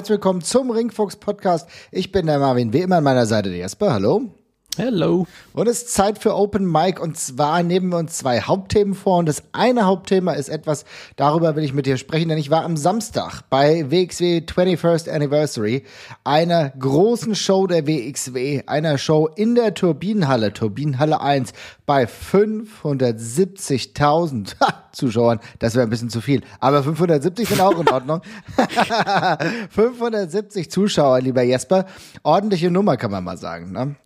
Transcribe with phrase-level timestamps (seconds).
[0.00, 1.68] herzlich willkommen zum Ringfuchs Podcast.
[1.92, 3.92] Ich bin der Marvin, wie immer an meiner Seite der Jesper.
[3.92, 4.39] Hallo.
[4.76, 5.26] Hello.
[5.52, 9.18] Und es ist Zeit für Open Mic und zwar nehmen wir uns zwei Hauptthemen vor
[9.18, 10.84] und das eine Hauptthema ist etwas,
[11.16, 15.82] darüber will ich mit dir sprechen, denn ich war am Samstag bei WXW 21st Anniversary,
[16.22, 21.52] einer großen Show der WXW, einer Show in der Turbinenhalle, Turbinenhalle 1,
[21.84, 24.54] bei 570.000
[24.92, 25.40] Zuschauern.
[25.58, 28.20] Das wäre ein bisschen zu viel, aber 570 sind auch in Ordnung.
[29.70, 31.86] 570 Zuschauer, lieber Jesper.
[32.22, 33.72] Ordentliche Nummer, kann man mal sagen.
[33.72, 33.96] Ne?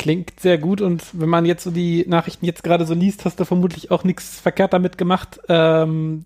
[0.00, 3.38] Klingt sehr gut und wenn man jetzt so die Nachrichten jetzt gerade so liest, hast
[3.38, 5.38] du vermutlich auch nichts verkehrt damit gemacht.
[5.46, 6.24] Ähm,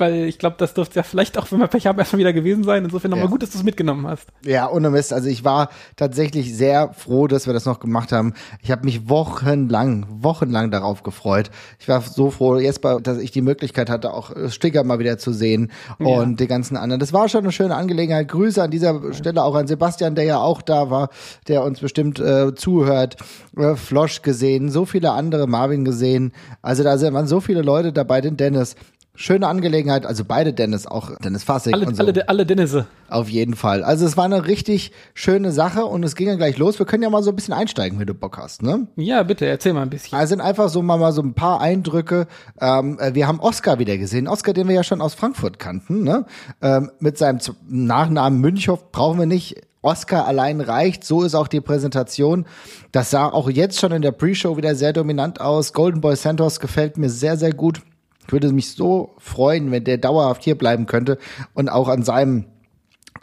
[0.00, 2.64] weil ich glaube, das dürfte ja vielleicht auch, wenn wir Pech haben, erstmal wieder gewesen
[2.64, 2.84] sein.
[2.84, 3.30] Insofern nochmal Ja.
[3.30, 4.26] gut, dass du es mitgenommen hast.
[4.44, 5.12] Ja, ohne Mist.
[5.12, 8.34] Also ich war tatsächlich sehr froh, dass wir das noch gemacht haben.
[8.62, 11.50] Ich habe mich wochenlang, wochenlang darauf gefreut.
[11.78, 14.98] Ich war so froh, jetzt, bei- dass ich die Möglichkeit hatte, auch äh, Sticker mal
[14.98, 17.00] wieder zu sehen und die ganzen anderen.
[17.00, 18.28] Das war schon eine schöne Angelegenheit.
[18.28, 21.10] Grüße an dieser Stelle auch an Sebastian, der ja auch da war,
[21.48, 23.16] der uns bestimmt äh, zuhört.
[23.56, 26.32] Äh, Flosch gesehen, so viele andere, Marvin gesehen.
[26.62, 28.76] Also da sind- waren so viele Leute dabei, den Dennis.
[29.20, 32.04] Schöne Angelegenheit, also beide Dennis, auch Dennis Fassig Alle, und so.
[32.04, 32.86] alle, alle Dennisse.
[33.08, 33.82] Auf jeden Fall.
[33.82, 36.78] Also es war eine richtig schöne Sache und es ging dann gleich los.
[36.78, 38.86] Wir können ja mal so ein bisschen einsteigen, wenn du Bock hast, ne?
[38.94, 40.16] Ja, bitte, erzähl mal ein bisschen.
[40.16, 42.28] Also sind einfach so mal, mal so ein paar Eindrücke.
[42.60, 44.28] Ähm, äh, wir haben Oscar wieder gesehen.
[44.28, 46.24] Oscar, den wir ja schon aus Frankfurt kannten, ne?
[46.62, 49.56] Ähm, mit seinem Nachnamen Münchhoff brauchen wir nicht.
[49.82, 51.02] Oscar allein reicht.
[51.02, 52.46] So ist auch die Präsentation.
[52.92, 55.72] Das sah auch jetzt schon in der Pre-Show wieder sehr dominant aus.
[55.72, 57.82] Golden Boy Santos gefällt mir sehr, sehr gut.
[58.28, 61.18] Ich würde mich so freuen, wenn der dauerhaft hier bleiben könnte
[61.54, 62.44] und auch an seinem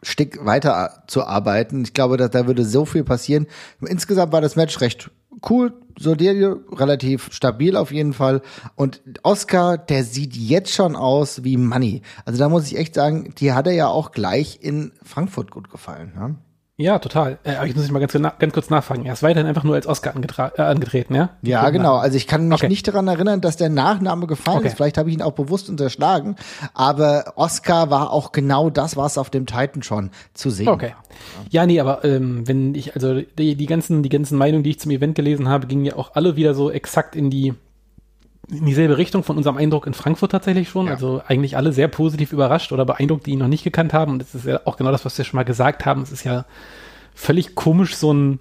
[0.01, 1.83] Stück weiter zu arbeiten.
[1.83, 3.45] Ich glaube, dass da würde so viel passieren.
[3.81, 5.11] Insgesamt war das Match recht
[5.47, 8.41] cool, solide, relativ stabil auf jeden Fall.
[8.75, 12.01] Und Oscar, der sieht jetzt schon aus wie Money.
[12.25, 15.69] Also da muss ich echt sagen, die hat er ja auch gleich in Frankfurt gut
[15.69, 16.13] gefallen.
[16.15, 16.35] Ne?
[16.77, 17.39] Ja, total.
[17.45, 19.05] Äh, aber ich muss dich mal ganz, ganz kurz nachfragen.
[19.05, 20.13] Er ist weiterhin einfach nur als Oscar
[20.57, 21.29] äh, angetreten, ja?
[21.41, 21.95] Ja, genau.
[21.95, 22.67] Also ich kann mich Okay.
[22.67, 24.67] nicht daran erinnern, dass der Nachname gefallen Okay.
[24.67, 24.75] ist.
[24.75, 26.35] Vielleicht habe ich ihn auch bewusst unterschlagen.
[26.73, 30.93] Aber Oscar war auch genau das, was auf dem Titan schon zu sehen Okay.
[31.49, 34.79] Ja, nee, aber ähm, wenn ich, also die, die ganzen, die ganzen Meinungen, die ich
[34.79, 37.53] zum Event gelesen habe, gingen ja auch alle wieder so exakt in die
[38.49, 40.87] in dieselbe Richtung von unserem Eindruck in Frankfurt tatsächlich schon.
[40.87, 40.93] Ja.
[40.93, 44.13] Also eigentlich alle sehr positiv überrascht oder beeindruckt, die ihn noch nicht gekannt haben.
[44.13, 46.01] Und das ist ja auch genau das, was wir schon mal gesagt haben.
[46.01, 46.45] Es ist ja
[47.13, 48.39] völlig komisch, so ein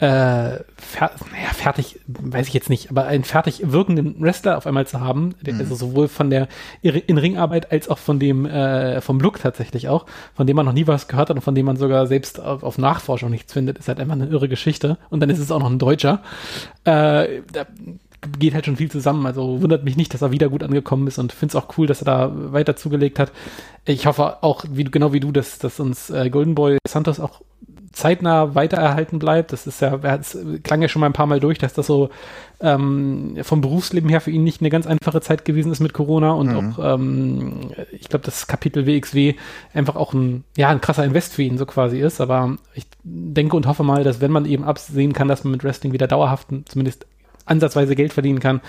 [0.00, 4.86] äh, fer naja, fertig, weiß ich jetzt nicht, aber einen fertig wirkenden Wrestler auf einmal
[4.86, 6.48] zu haben, der, also sowohl von der
[6.80, 10.86] In-Ring-Arbeit als auch von dem, äh, vom Look tatsächlich auch, von dem man noch nie
[10.86, 13.88] was gehört hat und von dem man sogar selbst auf, auf Nachforschung nichts findet, ist
[13.88, 14.96] halt einfach eine irre Geschichte.
[15.10, 16.22] Und dann ist es auch noch ein Deutscher.
[16.84, 17.66] Äh, da
[18.38, 21.18] geht halt schon viel zusammen, also wundert mich nicht, dass er wieder gut angekommen ist
[21.18, 23.32] und finde es auch cool, dass er da weiter zugelegt hat.
[23.84, 27.40] Ich hoffe auch, wie, genau wie du, dass, dass uns äh, Golden Boy Santos auch
[27.92, 29.52] zeitnah weitererhalten bleibt.
[29.52, 32.10] Das ist ja, es klang ja schon mal ein paar Mal durch, dass das so
[32.60, 36.32] ähm, vom Berufsleben her für ihn nicht eine ganz einfache Zeit gewesen ist mit Corona
[36.32, 39.34] und auch, ähm, ich glaube, das Kapitel WXW
[39.74, 42.20] einfach auch ein, ja, ein krasser Invest für ihn so quasi ist.
[42.20, 45.64] Aber ich denke und hoffe mal, dass wenn man eben absehen kann, dass man mit
[45.64, 47.06] Wrestling wieder dauerhaft zumindest
[47.50, 48.60] ansatzweise Geld verdienen kann,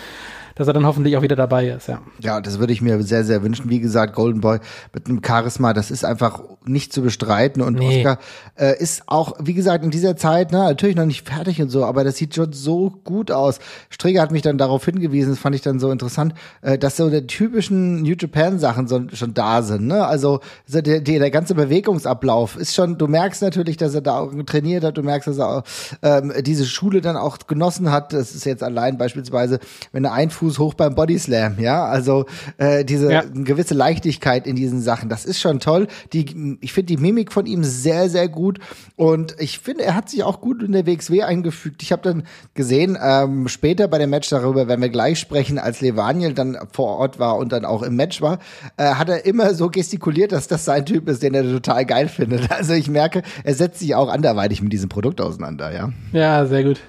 [0.62, 2.02] dass er dann hoffentlich auch wieder dabei ist, ja.
[2.20, 3.68] Ja, das würde ich mir sehr, sehr wünschen.
[3.72, 4.60] Wie gesagt, Golden Boy
[4.94, 7.64] mit einem Charisma, das ist einfach nicht zu bestreiten.
[7.64, 7.98] Und Nee.
[7.98, 8.20] Oscar
[8.60, 11.84] äh, ist auch, wie gesagt, in dieser Zeit, ne, natürlich noch nicht fertig und so,
[11.84, 13.58] aber das sieht schon so gut aus.
[13.90, 17.10] Strieger hat mich dann darauf hingewiesen, das fand ich dann so interessant, äh, dass so
[17.10, 19.88] die typischen New Japan Sachen so, schon da sind.
[19.88, 20.06] Ne?
[20.06, 24.20] Also so der, der, der ganze Bewegungsablauf ist schon, du merkst natürlich, dass er da
[24.20, 25.64] auch trainiert hat, du merkst, dass er auch,
[26.04, 28.14] ähm, diese Schule dann auch genossen hat.
[28.14, 29.60] Das ist jetzt allein beispielsweise,
[29.92, 32.26] wenn er ein Fuß hoch beim Body Slam, ja, also
[32.58, 33.24] äh, diese Ja.
[33.34, 35.88] gewisse Leichtigkeit in diesen Sachen, das ist schon toll.
[36.14, 38.60] Die, ich finde die Mimik von ihm sehr, sehr gut
[38.96, 41.82] und ich finde, er hat sich auch gut in der WXW eingefügt.
[41.84, 45.82] Ich habe dann gesehen, ähm, später bei dem Match, darüber werden wir gleich sprechen, als
[45.82, 48.40] Levaniel dann vor Ort war und dann auch im Match war,
[48.78, 52.08] äh, hat er immer so gestikuliert, dass das sein Typ ist, den er total geil
[52.08, 52.42] findet.
[52.62, 55.90] Also ich merke, er setzt sich auch anderweitig mit diesem Produkt auseinander, ja.
[56.12, 56.80] Ja, sehr gut.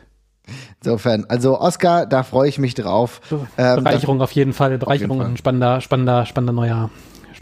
[0.82, 3.20] Insofern, also Oscar, da freue ich mich drauf.
[3.58, 5.26] Ähm, Bereicherung auf jeden Fall, Bereicherung Fall.
[5.26, 6.90] und ein spannender, spannender, spannender neuer,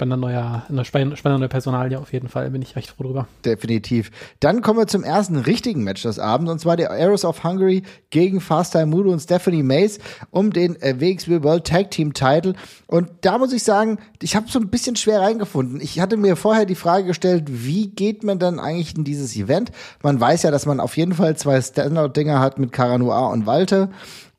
[0.00, 2.50] spannender neuer, eine spannende neue Personalie auf jeden Fall.
[2.50, 3.28] Bin ich recht froh drüber.
[3.44, 4.10] Definitiv.
[4.40, 7.82] Dann kommen wir zum ersten richtigen Match des Abends, und zwar der Arrows of Hungary
[8.08, 9.98] gegen Fast Time Mudo und Stephanie Mays
[10.30, 12.54] um den äh, WXW World Tag Team Title.
[12.86, 15.82] Und da muss ich sagen, ich habe so ein bisschen schwer reingefunden.
[15.82, 19.70] Ich hatte mir vorher die Frage gestellt, wie geht man dann eigentlich in dieses Event?
[20.02, 23.44] Man weiß ja, dass man auf jeden Fall zwei Standout-Dinger hat mit Cara Noir und
[23.44, 23.90] Walter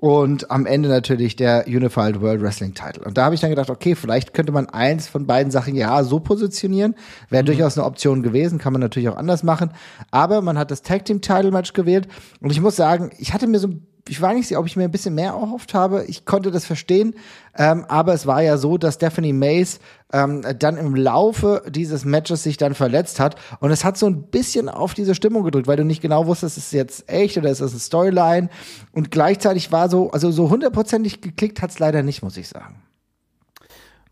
[0.01, 3.03] und am Ende natürlich der Unified World Wrestling Title.
[3.05, 6.03] Und da habe ich dann gedacht, okay, vielleicht könnte man eins von beiden Sachen ja
[6.03, 6.95] so positionieren.
[7.29, 7.45] Wäre mhm.
[7.45, 9.69] durchaus eine Option gewesen, kann man natürlich auch anders machen.
[10.09, 12.07] Aber man hat das Tag Team Title Match gewählt
[12.39, 13.69] und ich muss sagen, ich hatte mir so
[14.07, 16.05] ich war nicht ob ich mir ein bisschen mehr erhofft habe.
[16.05, 17.15] Ich konnte das verstehen,
[17.57, 19.79] ähm, aber es war ja so, dass Stephanie Mays
[20.13, 24.23] ähm, dann im Laufe dieses Matches sich dann verletzt hat und es hat so ein
[24.23, 27.49] bisschen auf diese Stimmung gedrückt, weil du nicht genau wusstest, ist es jetzt echt oder
[27.49, 28.49] ist es eine Storyline
[28.91, 32.81] und gleichzeitig war so, also so hundertprozentig geklickt hat es leider nicht, muss ich sagen.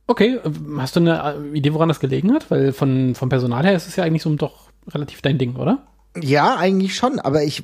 [0.10, 0.40] Okay,
[0.78, 2.50] hast du eine Idee, woran das gelegen hat?
[2.50, 5.84] Weil von, vom Personal her ist es ja eigentlich so doch relativ dein Ding, oder?
[6.18, 7.64] Ja, eigentlich schon, aber ich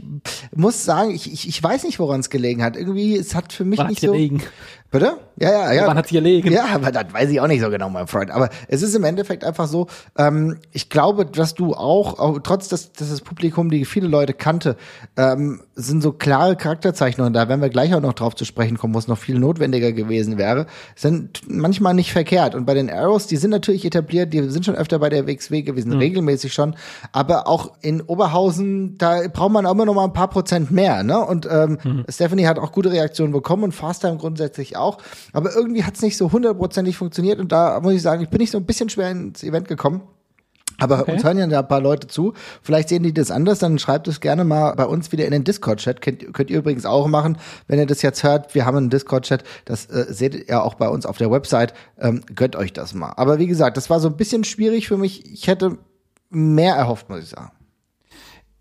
[0.56, 2.78] muss sagen, ich, ich, ich weiß nicht, woran es gelegen hat.
[2.78, 4.14] Irgendwie, es hat für mich Woran nicht so.
[4.96, 5.18] Bitte?
[5.38, 5.88] Ja, ja, ja.
[5.88, 6.50] Wann hat sich erlegen?
[6.50, 8.32] Ja, aber das weiß ich auch nicht so genau, mein Freund.
[8.32, 9.88] Aber es ist im Endeffekt einfach so,
[10.18, 14.34] ähm, ich glaube, dass du auch, auch trotz dass, dass das Publikum, die viele Leute
[14.34, 14.78] kannte,
[15.18, 18.94] ähm, sind so klare Charakterzeichnungen da, wenn wir gleich auch noch drauf zu sprechen kommen,
[18.94, 22.56] wo es noch viel notwendiger gewesen wäre, sind manchmal nicht verkehrt.
[22.56, 25.64] Und bei den Arrows, die sind natürlich etabliert, die sind schon öfter bei der WXW
[25.64, 26.00] gewesen, mhm.
[26.00, 26.76] regelmäßig schon.
[27.12, 31.04] Aber auch in Oberhausen, da braucht man auch immer noch mal ein paar Prozent mehr.
[31.04, 31.20] Ne?
[31.20, 32.06] Und ähm, mhm.
[32.08, 34.85] Stephanie hat auch gute Reaktionen bekommen und Fasttime grundsätzlich auch.
[35.34, 38.40] Aber irgendwie hat es nicht so hundertprozentig funktioniert und da muss ich sagen, ich bin
[38.40, 40.02] nicht so ein bisschen schwer ins Event gekommen.
[40.78, 41.14] Aber okay.
[41.14, 42.34] uns hören ja ein paar Leute zu.
[42.62, 45.44] Vielleicht sehen die das anders, dann schreibt es gerne mal bei uns wieder in den
[45.44, 46.02] Discord-Chat.
[46.02, 47.38] Könnt, könnt ihr übrigens auch machen,
[47.68, 48.54] wenn ihr das jetzt hört.
[48.56, 51.74] Wir haben einen Discord-Chat, das äh, seht ihr auch bei uns auf der Website.
[52.00, 53.14] Ähm, gönnt euch das mal.
[53.16, 55.32] Aber wie gesagt, das war so ein bisschen schwierig für mich.
[55.32, 55.78] Ich hätte
[56.30, 57.52] mehr erhofft, muss ich sagen.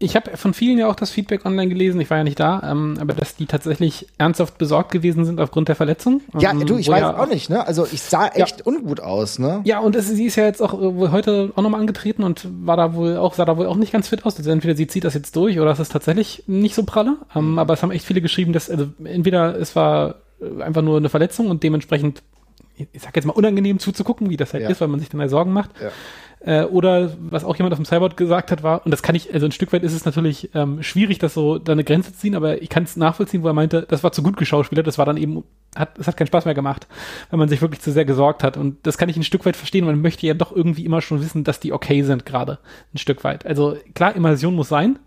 [0.04, 2.62] Ich habe von vielen ja auch das Feedback online gelesen, ich war ja nicht da,
[2.70, 6.20] ähm, aber dass die tatsächlich ernsthaft besorgt gewesen sind aufgrund der Verletzung.
[6.38, 7.66] Ja, ähm, du, ich weiß ja, auch nicht, ne?
[7.66, 8.66] Also ich sah echt ja.
[8.66, 9.62] ungut aus, ne?
[9.64, 12.76] Ja, und es, sie ist ja jetzt auch äh, heute auch nochmal angetreten und war
[12.76, 14.36] da wohl auch, sah da wohl auch nicht ganz fit aus.
[14.36, 17.16] Also entweder sie zieht das jetzt durch oder es ist tatsächlich nicht so pralle.
[17.34, 17.58] Ähm, mhm.
[17.58, 21.08] Aber es haben echt viele geschrieben, dass, also entweder es war äh, einfach nur eine
[21.08, 22.22] Verletzung und dementsprechend,
[22.76, 24.68] ich sag jetzt mal, unangenehm zuzugucken, wie das halt ja.
[24.68, 25.70] ist, weil man sich dann mal Sorgen macht.
[25.80, 25.90] Ja.
[26.44, 29.32] Äh, oder was auch jemand auf dem Cyborg gesagt hat, war, und das kann ich,
[29.32, 32.18] also ein Stück weit ist es natürlich ähm, schwierig, das so da eine Grenze zu
[32.18, 34.98] ziehen, aber ich kann es nachvollziehen, wo er meinte, das war zu gut geschauspielert, das
[34.98, 35.44] war dann eben,
[35.74, 36.86] hat, es hat keinen Spaß mehr gemacht,
[37.30, 38.58] wenn man sich wirklich zu sehr gesorgt hat.
[38.58, 41.22] Und das kann ich ein Stück weit verstehen, man möchte ja doch irgendwie immer schon
[41.22, 42.58] wissen, dass die okay sind, gerade
[42.92, 43.46] ein Stück weit.
[43.46, 44.98] Also klar, Immersion muss sein.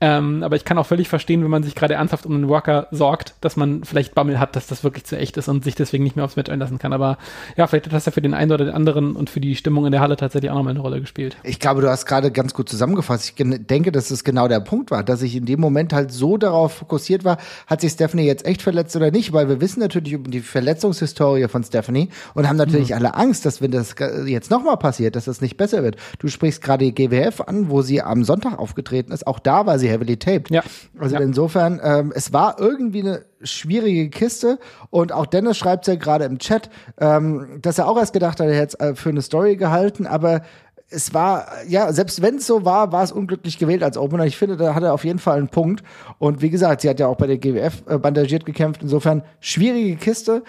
[0.00, 2.86] Ähm, aber ich kann auch völlig verstehen, wenn man sich gerade ernsthaft um einen Worker
[2.90, 6.04] sorgt, dass man vielleicht Bammel hat, dass das wirklich zu echt ist und sich deswegen
[6.04, 6.94] nicht mehr aufs Match einlassen kann.
[6.94, 7.18] Aber
[7.56, 9.84] ja, vielleicht hat das ja für den einen oder den anderen und für die Stimmung
[9.84, 11.36] in der Halle tatsächlich auch nochmal eine Rolle gespielt.
[11.42, 13.28] Ich glaube, du hast gerade ganz gut zusammengefasst.
[13.28, 16.38] Ich denke, dass es genau der Punkt war, dass ich in dem Moment halt so
[16.38, 17.36] darauf fokussiert war,
[17.66, 21.46] hat sich Stephanie jetzt echt verletzt oder nicht, weil wir wissen natürlich über die Verletzungshistorie
[21.48, 22.96] von Stephanie und haben natürlich mhm.
[22.96, 23.94] alle Angst, dass wenn das
[24.24, 25.96] jetzt nochmal passiert, dass das nicht besser wird.
[26.18, 29.26] Du sprichst gerade die GWF an, wo sie am Sonntag aufgetreten ist.
[29.26, 30.50] Auch da war sie heavily taped.
[30.50, 30.62] Ja.
[30.98, 31.20] Also ja.
[31.20, 34.58] insofern, ähm, es war irgendwie eine schwierige Kiste
[34.90, 38.46] und auch Dennis schreibt ja gerade im Chat, ähm, dass er auch erst gedacht hat,
[38.46, 40.42] er hätte es äh, für eine Story gehalten, aber
[40.90, 44.26] es war, ja, selbst wenn es so war, war es unglücklich gewählt als Opener.
[44.26, 45.84] Ich finde, da hat er auf jeden Fall einen Punkt.
[46.18, 48.82] Und wie gesagt, sie hat ja auch bei der GWF äh, bandagiert gekämpft.
[48.82, 50.42] Insofern schwierige Kiste.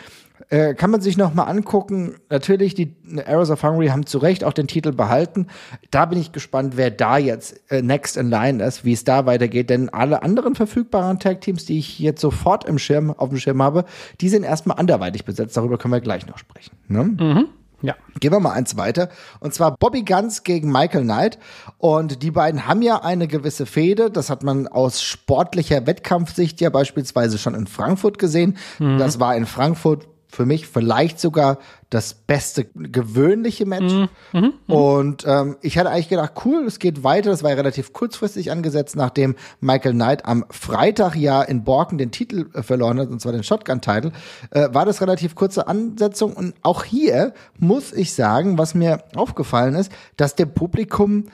[0.49, 2.15] Äh, kann man sich noch mal angucken.
[2.29, 2.95] Natürlich, die
[3.25, 5.47] Arrows of Hungary haben zu Recht auch den Titel behalten.
[5.89, 9.25] Da bin ich gespannt, wer da jetzt äh, next in line ist, wie es da
[9.25, 9.69] weitergeht.
[9.69, 13.85] Denn alle anderen verfügbaren Tag-Teams, die ich jetzt sofort im Schirm, auf dem Schirm habe,
[14.19, 15.57] die sind erstmal anderweitig besetzt.
[15.57, 16.77] Darüber können wir gleich noch sprechen.
[16.87, 17.03] Ne?
[17.03, 17.47] Mhm.
[17.81, 17.95] Ja.
[18.19, 19.09] Gehen wir mal eins weiter.
[19.39, 21.39] Und zwar Bobby Guns gegen Michael Knight.
[21.77, 24.11] Und die beiden haben ja eine gewisse Fehde.
[24.11, 28.57] Das hat man aus sportlicher Wettkampfsicht ja beispielsweise schon in Frankfurt gesehen.
[28.79, 28.97] Mhm.
[28.99, 31.59] Das war in Frankfurt für mich vielleicht sogar
[31.89, 33.93] das beste gewöhnliche Match.
[33.93, 34.09] Mhm.
[34.31, 34.53] mhm.
[34.73, 37.31] Und ähm, ich hatte eigentlich gedacht, cool, es geht weiter.
[37.31, 42.11] Das war ja relativ kurzfristig angesetzt, nachdem Michael Knight am Freitag ja in Borken den
[42.11, 44.11] Titel äh, verloren hat, und zwar den Shotgun-Titel,
[44.51, 46.33] äh, war das relativ kurze Ansetzung.
[46.33, 51.25] Und auch hier muss ich sagen, was mir aufgefallen ist, dass dem Publikum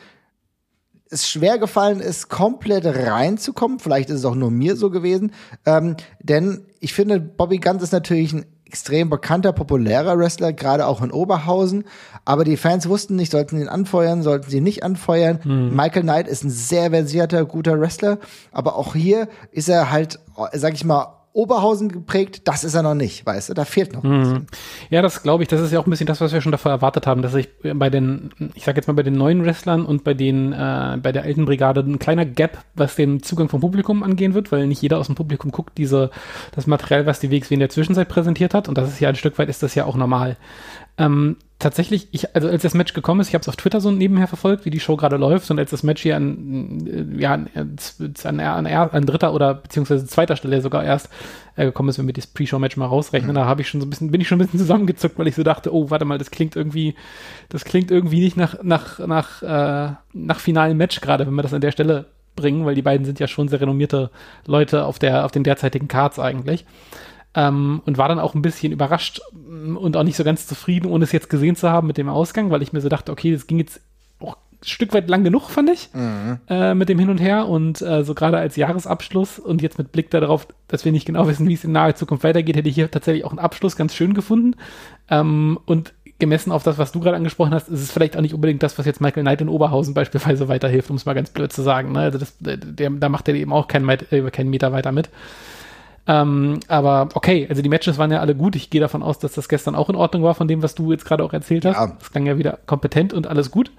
[1.10, 3.80] es schwer gefallen ist, komplett reinzukommen.
[3.80, 5.32] Vielleicht ist es auch nur mir so gewesen.
[5.66, 11.02] Ähm, denn ich finde, Bobby Guns ist natürlich ein extrem bekannter, populärer Wrestler, gerade auch
[11.02, 11.86] in Oberhausen.
[12.26, 15.40] Aber die Fans wussten nicht, sollten ihn anfeuern, sollten sie nicht anfeuern.
[15.44, 15.76] Mhm.
[15.76, 18.20] Michael Knight ist ein sehr versierter, guter Wrestler.
[18.52, 20.20] Aber auch hier ist er halt,
[20.54, 24.04] sag ich mal, Oberhausen geprägt, das ist er noch nicht, weißt du, da fehlt noch
[24.04, 24.48] ein bisschen.
[24.90, 26.72] Ja, das glaube ich, das ist ja auch ein bisschen das, was wir schon davor
[26.72, 30.04] erwartet haben, dass ich bei den, ich sag jetzt mal bei den neuen Wrestlern und
[30.04, 34.02] bei den, äh, bei der alten Brigade ein kleiner Gap, was den Zugang vom Publikum
[34.02, 36.10] angehen wird, weil nicht jeder aus dem Publikum guckt diese,
[36.56, 39.16] das Material, was die WXW in der Zwischenzeit präsentiert hat und das ist ja ein
[39.16, 40.38] Stück weit ist das ja auch normal.
[40.98, 43.90] Ähm, tatsächlich, ich, also als das Match gekommen ist, ich habe es auf Twitter so
[43.90, 47.50] nebenher verfolgt, wie die Show gerade läuft und als das Match hier an, ja, an,
[48.24, 51.10] an, an, an dritter oder beziehungsweise zweiter Stelle sogar erst
[51.56, 53.36] äh, gekommen ist, wenn wir das Pre-Show-Match mal rausrechnen, mhm.
[53.36, 55.36] da habe ich schon so ein bisschen, bin ich schon ein bisschen zusammengezuckt, weil ich
[55.36, 56.94] so dachte, oh, warte mal, das klingt irgendwie,
[57.50, 61.54] das klingt irgendwie nicht nach, nach, nach, äh, nach finalen Match gerade, wenn wir das
[61.54, 64.12] an der Stelle bringen, weil die beiden sind ja schon sehr renommierte
[64.46, 66.66] Leute auf der, auf den derzeitigen Cards eigentlich.
[67.34, 71.04] Ähm, und war dann auch ein bisschen überrascht und auch nicht so ganz zufrieden, ohne
[71.04, 73.48] es jetzt gesehen zu haben mit dem Ausgang, weil ich mir so dachte, okay, das
[73.48, 73.82] ging jetzt
[74.20, 76.40] auch ein Stück weit lang genug, fand ich, mhm.
[76.50, 79.92] äh, mit dem Hin und Her und äh, so gerade als Jahresabschluss und jetzt mit
[79.92, 82.76] Blick darauf, dass wir nicht genau wissen, wie es in naher Zukunft weitergeht, hätte ich
[82.76, 84.56] hier tatsächlich auch einen Abschluss ganz schön gefunden.
[85.10, 88.34] Ähm, und gemessen auf das, was du gerade angesprochen hast, ist es vielleicht auch nicht
[88.34, 91.54] unbedingt das, was jetzt Michael Knight in Oberhausen beispielsweise weiterhilft, um es mal ganz blöd
[91.54, 91.92] zu sagen.
[91.92, 92.00] Ne?
[92.00, 95.10] Also das, der, da macht er eben auch keinen, äh, keinen Meter weiter mit.
[96.08, 98.56] Ähm, aber okay, also die Matches waren ja alle gut.
[98.56, 100.92] Ich gehe davon aus, dass das gestern auch in Ordnung war von dem, was du
[100.92, 101.76] jetzt gerade auch erzählt hast.
[101.76, 101.96] Ja.
[102.00, 103.72] Das klang ja wieder kompetent und alles gut.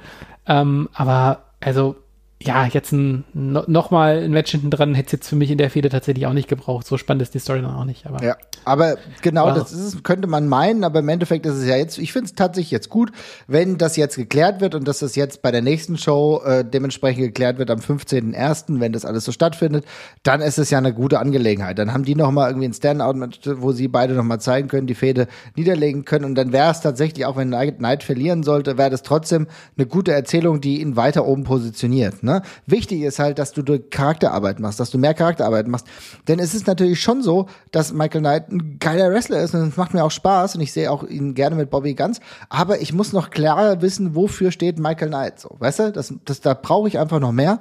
[0.47, 1.97] Ähm, aber also
[2.41, 5.51] ja, jetzt ein, no, noch mal ein Match hinten dran hätte es jetzt für mich
[5.51, 6.87] in der Fehde tatsächlich auch nicht gebraucht.
[6.87, 8.07] So spannend ist die Story dann auch nicht.
[8.07, 11.67] Aber, ja, aber genau aber, das ist, könnte man meinen, aber im Endeffekt ist es
[11.67, 13.11] ja jetzt, ich finde es tatsächlich jetzt gut,
[13.49, 17.25] wenn das jetzt geklärt wird und dass das jetzt bei der nächsten Show äh, dementsprechend
[17.25, 19.85] geklärt wird am 15.01., wenn das alles so stattfindet,
[20.23, 21.77] dann ist es ja eine gute Angelegenheit.
[21.81, 23.15] Dann haben die noch mal irgendwie ein Standout,
[23.61, 25.27] wo sie beide noch mal zeigen können, die Fehde
[25.57, 29.49] niederlegen können und dann wäre es tatsächlich, auch wenn Knight verlieren sollte, wäre das trotzdem
[29.77, 32.23] eine gute Erzählung, die ihn weiter oben positioniert.
[32.23, 32.28] Ne?
[32.67, 35.87] Wichtig ist halt, dass du durch Charakterarbeit machst, dass du mehr Charakterarbeit machst.
[36.29, 39.77] Denn es ist natürlich schon so, dass Michael Knight ein geiler Wrestler ist und es
[39.77, 42.21] macht mir auch Spaß und ich sehe auch ihn gerne mit Bobby Guns.
[42.49, 45.57] Aber ich muss noch klarer wissen, wofür steht Michael Knight so.
[45.59, 47.61] Weißt du, das, das, da brauche ich einfach noch mehr.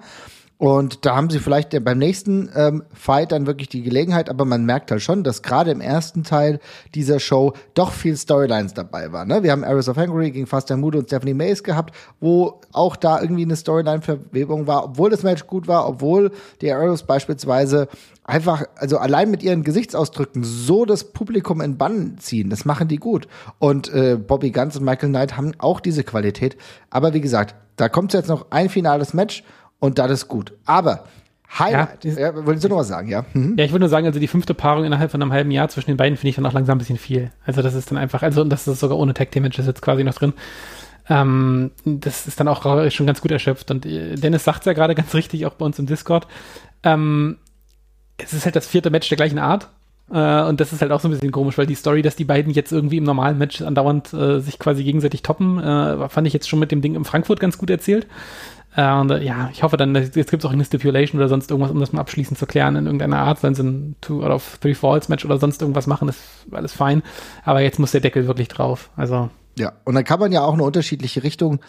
[0.60, 4.66] Und da haben sie vielleicht beim nächsten ähm, Fight dann wirklich die Gelegenheit, aber man
[4.66, 6.60] merkt halt schon, dass gerade im ersten Teil
[6.96, 9.28] dieser Show doch viel Storylines dabei waren.
[9.28, 9.44] Ne?
[9.44, 13.22] Wir haben Aris of Hungary gegen Faster Mood und Stephanie Mays gehabt, wo auch da
[13.22, 17.88] irgendwie eine Storyline-Verwebung war, obwohl das Match gut war, obwohl die Arrows beispielsweise
[18.24, 22.50] einfach, also allein mit ihren Gesichtsausdrücken so das Publikum in Bann ziehen.
[22.50, 23.28] Das machen die gut.
[23.60, 26.58] Und äh, Bobby Guns und Michael Knight haben auch diese Qualität.
[26.90, 29.44] Aber wie gesagt, da kommt jetzt noch ein finales Match
[29.80, 30.54] und das ist gut.
[30.66, 31.06] Aber
[31.60, 32.04] Highlight.
[32.04, 33.26] Ja, ja, wolltest du noch was sagen, ja?
[33.34, 33.56] Mhm.
[33.58, 35.92] Ja, ich würde nur sagen, also die fünfte Paarung innerhalb von einem halben Jahr zwischen
[35.92, 37.32] den beiden finde ich dann auch langsam ein bisschen viel.
[37.46, 39.82] Also das ist dann einfach, also und das ist sogar ohne Tag Team Matches jetzt
[39.82, 40.34] quasi noch drin.
[41.10, 43.72] Ähm, das ist dann auch schon ganz gut erschöpft.
[43.72, 46.28] Und äh, Dennis sagt es ja gerade ganz richtig, auch bei uns im Discord.
[46.84, 47.38] Ähm,
[48.18, 49.70] es ist halt das vierte Match der gleichen Art.
[50.12, 52.26] Äh, und das ist halt auch so ein bisschen komisch, weil die Story, dass die
[52.26, 56.34] beiden jetzt irgendwie im normalen Match andauernd äh, sich quasi gegenseitig toppen, äh, fand ich
[56.34, 58.08] jetzt schon mit dem Ding in Frankfurt ganz gut erzählt.
[58.76, 61.50] Äh, und äh, ja, ich hoffe dann, jetzt gibt es auch eine Stipulation oder sonst
[61.52, 64.32] irgendwas, um das mal abschließend zu klären in irgendeiner Art, wenn sie ein Two out
[64.32, 66.22] of Three Falls Match oder sonst irgendwas machen, ist
[66.52, 67.02] alles fein.
[67.44, 68.90] Aber jetzt muss der Deckel wirklich drauf.
[68.96, 71.60] Also ja, und dann kann man ja auch eine unterschiedliche Richtung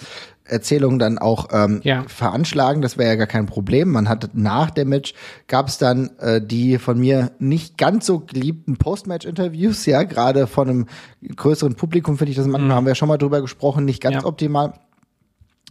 [0.44, 2.04] Erzählung dann auch ähm, ja.
[2.06, 2.82] veranschlagen.
[2.82, 3.90] Das wäre ja gar kein Problem.
[3.90, 5.14] Man hat nach dem Match
[5.46, 10.68] gab es dann äh, die von mir nicht ganz so geliebten Postmatch-Interviews, ja, gerade von
[10.68, 10.86] einem
[11.34, 12.74] größeren Publikum finde ich das manchmal, mhm.
[12.74, 14.24] haben wir ja schon mal drüber gesprochen, nicht ganz ja.
[14.24, 14.74] optimal.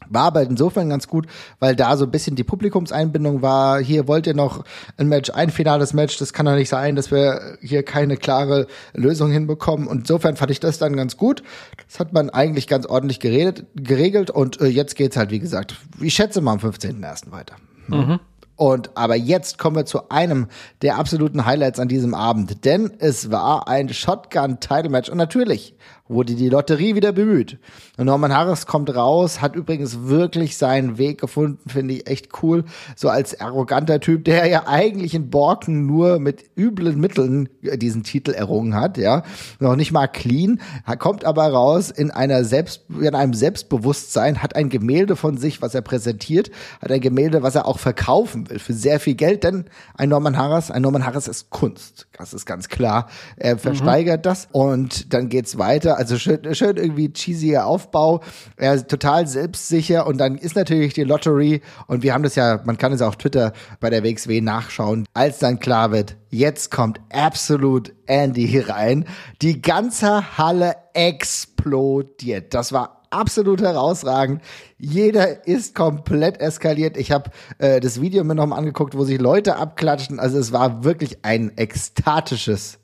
[0.09, 1.27] War aber insofern ganz gut,
[1.59, 3.79] weil da so ein bisschen die Publikumseinbindung war.
[3.79, 4.63] Hier wollt ihr noch
[4.97, 6.17] ein Match, ein finales Match.
[6.17, 9.87] Das kann doch nicht sein, dass wir hier keine klare Lösung hinbekommen.
[9.87, 11.43] Und insofern fand ich das dann ganz gut.
[11.87, 14.29] Das hat man eigentlich ganz ordentlich geredet, geregelt.
[14.29, 17.31] Und äh, jetzt geht's halt, wie gesagt, ich schätze mal am 15.01.
[17.31, 17.55] weiter.
[17.87, 18.19] Mhm.
[18.57, 20.47] Und aber jetzt kommen wir zu einem
[20.81, 25.75] der absoluten Highlights an diesem Abend, denn es war ein Shotgun Title Match und natürlich
[26.07, 27.57] wurde die Lotterie wieder bemüht.
[27.97, 32.65] Und Norman Harris kommt raus, hat übrigens wirklich seinen Weg gefunden, finde ich echt cool.
[32.95, 38.03] So als arroganter Typ, der ja eigentlich in Borken nur mit üblen Mitteln äh, diesen
[38.03, 39.23] Titel errungen hat, ja.
[39.59, 40.59] Noch nicht mal clean,
[40.99, 45.75] kommt aber raus in einer Selbst, in einem Selbstbewusstsein, hat ein Gemälde von sich, was
[45.75, 49.65] er präsentiert, hat ein Gemälde, was er auch verkaufen will für sehr viel Geld, denn
[49.95, 52.07] ein Norman Harris, ein Norman Harris ist Kunst.
[52.17, 53.07] Das ist ganz klar.
[53.35, 53.59] Er mhm.
[53.59, 54.23] versteigert mhm.
[54.23, 58.21] das und dann geht's weiter also schön, schön irgendwie cheesier Aufbau.
[58.57, 62.77] Ist total selbstsicher und dann ist natürlich die Lottery und wir haben das ja, man
[62.77, 67.93] kann es auf Twitter bei der WXW nachschauen, als dann klar wird, jetzt kommt absolut
[68.05, 69.05] Andy rein.
[69.41, 72.53] Die ganze Halle explodiert.
[72.53, 74.41] Das war absolut herausragend.
[74.77, 76.97] Jeder ist komplett eskaliert.
[76.97, 80.19] Ich habe äh, das Video mir nochmal angeguckt, wo sich Leute abklatschen.
[80.19, 82.79] Also es war wirklich ein ekstatisches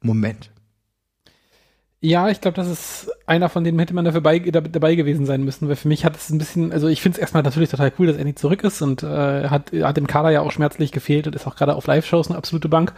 [0.00, 0.53] Moment.
[2.04, 5.24] Ja, ich glaube, das ist einer von denen hätte man dafür bei, da, dabei gewesen
[5.24, 7.70] sein müssen, weil für mich hat es ein bisschen, also ich finde es erstmal natürlich
[7.70, 10.92] total cool, dass Andy zurück ist und äh, hat, hat im Kader ja auch schmerzlich
[10.92, 12.92] gefehlt und ist auch gerade auf Live-Shows eine absolute Bank.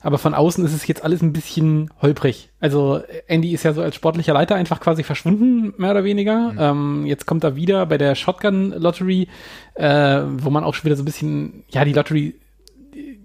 [0.00, 2.48] Aber von außen ist es jetzt alles ein bisschen holprig.
[2.60, 6.52] Also Andy ist ja so als sportlicher Leiter einfach quasi verschwunden, mehr oder weniger.
[6.52, 6.58] Mhm.
[6.58, 9.28] Ähm, jetzt kommt er wieder bei der Shotgun Lottery,
[9.74, 12.36] äh, wo man auch schon wieder so ein bisschen, ja, die Lottery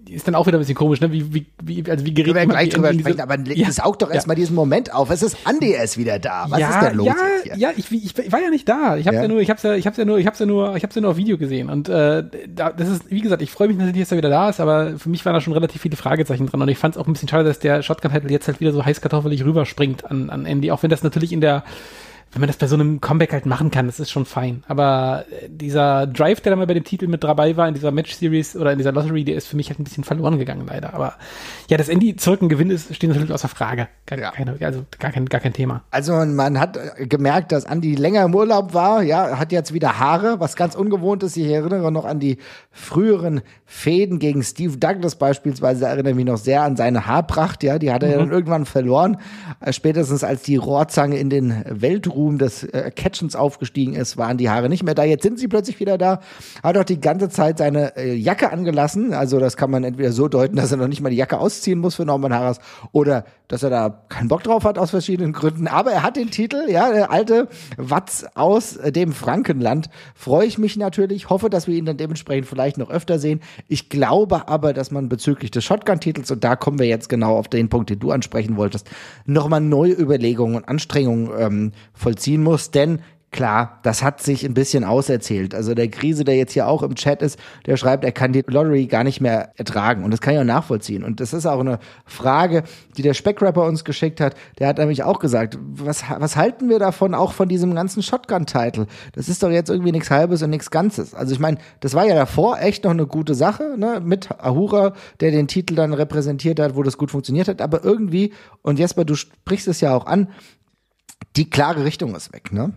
[0.08, 1.12] ist dann auch wieder ein bisschen komisch, ne?
[1.12, 4.10] Wie, wie, wie, also wie gerät Können wir gleich drüber sprechen, aber ja, saug doch
[4.10, 4.42] erstmal ja.
[4.42, 5.10] diesen Moment auf.
[5.10, 6.46] Es ist Andy ist wieder da.
[6.48, 8.96] Was ja, ist denn los ja, jetzt Ja, ich, ich, ich war ja nicht da.
[8.96, 9.22] Ich habe ja.
[9.22, 10.94] ja nur, ich hab's ja, ich hab's ja nur, ich hab's ja nur, ich hab's
[10.94, 11.70] ja nur auf Video gesehen.
[11.70, 14.60] Und äh, da, das ist, wie gesagt, ich freue mich dass er wieder da ist,
[14.60, 16.62] aber für mich waren da schon relativ viele Fragezeichen dran.
[16.62, 18.84] Und ich fand es auch ein bisschen schade, dass der Shotgun-Title jetzt halt wieder so
[18.84, 21.64] heißkartoffelig rüberspringt an, an Andy, auch wenn das natürlich in der
[22.32, 24.62] wenn man das bei so einem Comeback halt machen kann, das ist schon fein.
[24.68, 27.92] Aber äh, dieser Drive, der da mal bei dem Titel mit dabei war, in dieser
[27.92, 30.92] Match-Series oder in dieser Lottery, der ist für mich halt ein bisschen verloren gegangen, leider.
[30.92, 31.14] Aber
[31.68, 33.88] ja, dass Andy zurück ein Gewinn ist, steht natürlich außer Frage.
[34.04, 34.30] Gar, ja.
[34.32, 35.82] keine, also gar kein, gar kein Thema.
[35.90, 39.98] Also man hat äh, gemerkt, dass Andy länger im Urlaub war, ja, hat jetzt wieder
[39.98, 41.38] Haare, was ganz ungewohnt ist.
[41.38, 42.36] Ich erinnere noch an die
[42.70, 47.92] früheren Fäden gegen Steve Douglas beispielsweise, erinnere mich noch sehr an seine Haarpracht, ja, die
[47.92, 48.20] hat er mhm.
[48.20, 49.16] dann irgendwann verloren,
[49.60, 54.38] äh, spätestens als die Rohrzange in den Weltruhm Ruhm des äh, Catchens aufgestiegen ist, waren
[54.38, 55.04] die Haare nicht mehr da.
[55.04, 56.20] Jetzt sind sie plötzlich wieder da.
[56.62, 59.14] Hat auch die ganze Zeit seine äh, Jacke angelassen.
[59.14, 61.78] Also das kann man entweder so deuten, dass er noch nicht mal die Jacke ausziehen
[61.78, 62.58] muss für Norman Harras
[62.92, 65.68] oder dass er da keinen Bock drauf hat aus verschiedenen Gründen.
[65.68, 69.88] Aber er hat den Titel, ja, der alte Watz aus dem Frankenland.
[70.14, 71.30] Freue ich mich natürlich.
[71.30, 73.40] Hoffe, dass wir ihn dann dementsprechend vielleicht noch öfter sehen.
[73.68, 77.48] Ich glaube aber, dass man bezüglich des Shotgun-Titels, und da kommen wir jetzt genau auf
[77.48, 78.88] den Punkt, den du ansprechen wolltest,
[79.26, 81.72] nochmal neue Überlegungen und Anstrengungen ähm,
[82.06, 82.70] vollziehen muss.
[82.70, 83.00] Denn
[83.32, 85.54] Klar, das hat sich ein bisschen auserzählt.
[85.54, 88.42] Also der Krise, der jetzt hier auch im Chat ist, der schreibt, er kann die
[88.46, 90.04] Lottery gar nicht mehr ertragen.
[90.04, 91.04] Und das kann ich auch nachvollziehen.
[91.04, 92.62] Und das ist auch eine Frage,
[92.96, 94.36] die der Speckrapper uns geschickt hat.
[94.58, 98.86] Der hat nämlich auch gesagt, was, was halten wir davon, auch von diesem ganzen Shotgun-Title?
[99.12, 101.12] Das ist doch jetzt irgendwie nichts Halbes und nichts Ganzes.
[101.12, 104.00] Also ich meine, das war ja davor echt noch eine gute Sache, ne?
[104.02, 107.60] Mit Ahura, der den Titel dann repräsentiert hat, wo das gut funktioniert hat.
[107.60, 108.32] Aber irgendwie,
[108.62, 110.28] und Jesper, du sprichst es ja auch an,
[111.36, 112.72] die klare Richtung ist weg, ne?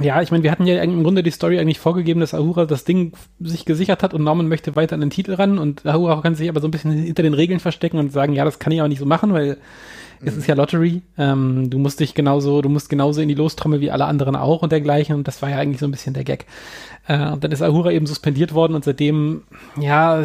[0.00, 2.84] Ja, ich meine, wir hatten ja im Grunde die Story eigentlich vorgegeben, dass Ahura das
[2.84, 6.34] Ding sich gesichert hat und Norman möchte weiter an den Titel ran und Ahura kann
[6.34, 8.80] sich aber so ein bisschen hinter den Regeln verstecken und sagen, ja, das kann ich
[8.80, 9.58] auch nicht so machen, weil
[10.20, 10.28] mhm.
[10.28, 11.02] es ist ja Lottery.
[11.18, 14.62] Ähm, du musst dich genauso, du musst genauso in die Lostrommel wie alle anderen auch
[14.62, 16.46] und dergleichen und das war ja eigentlich so ein bisschen der Gag.
[17.06, 19.42] Äh, und dann ist Ahura eben suspendiert worden und seitdem,
[19.78, 20.24] ja,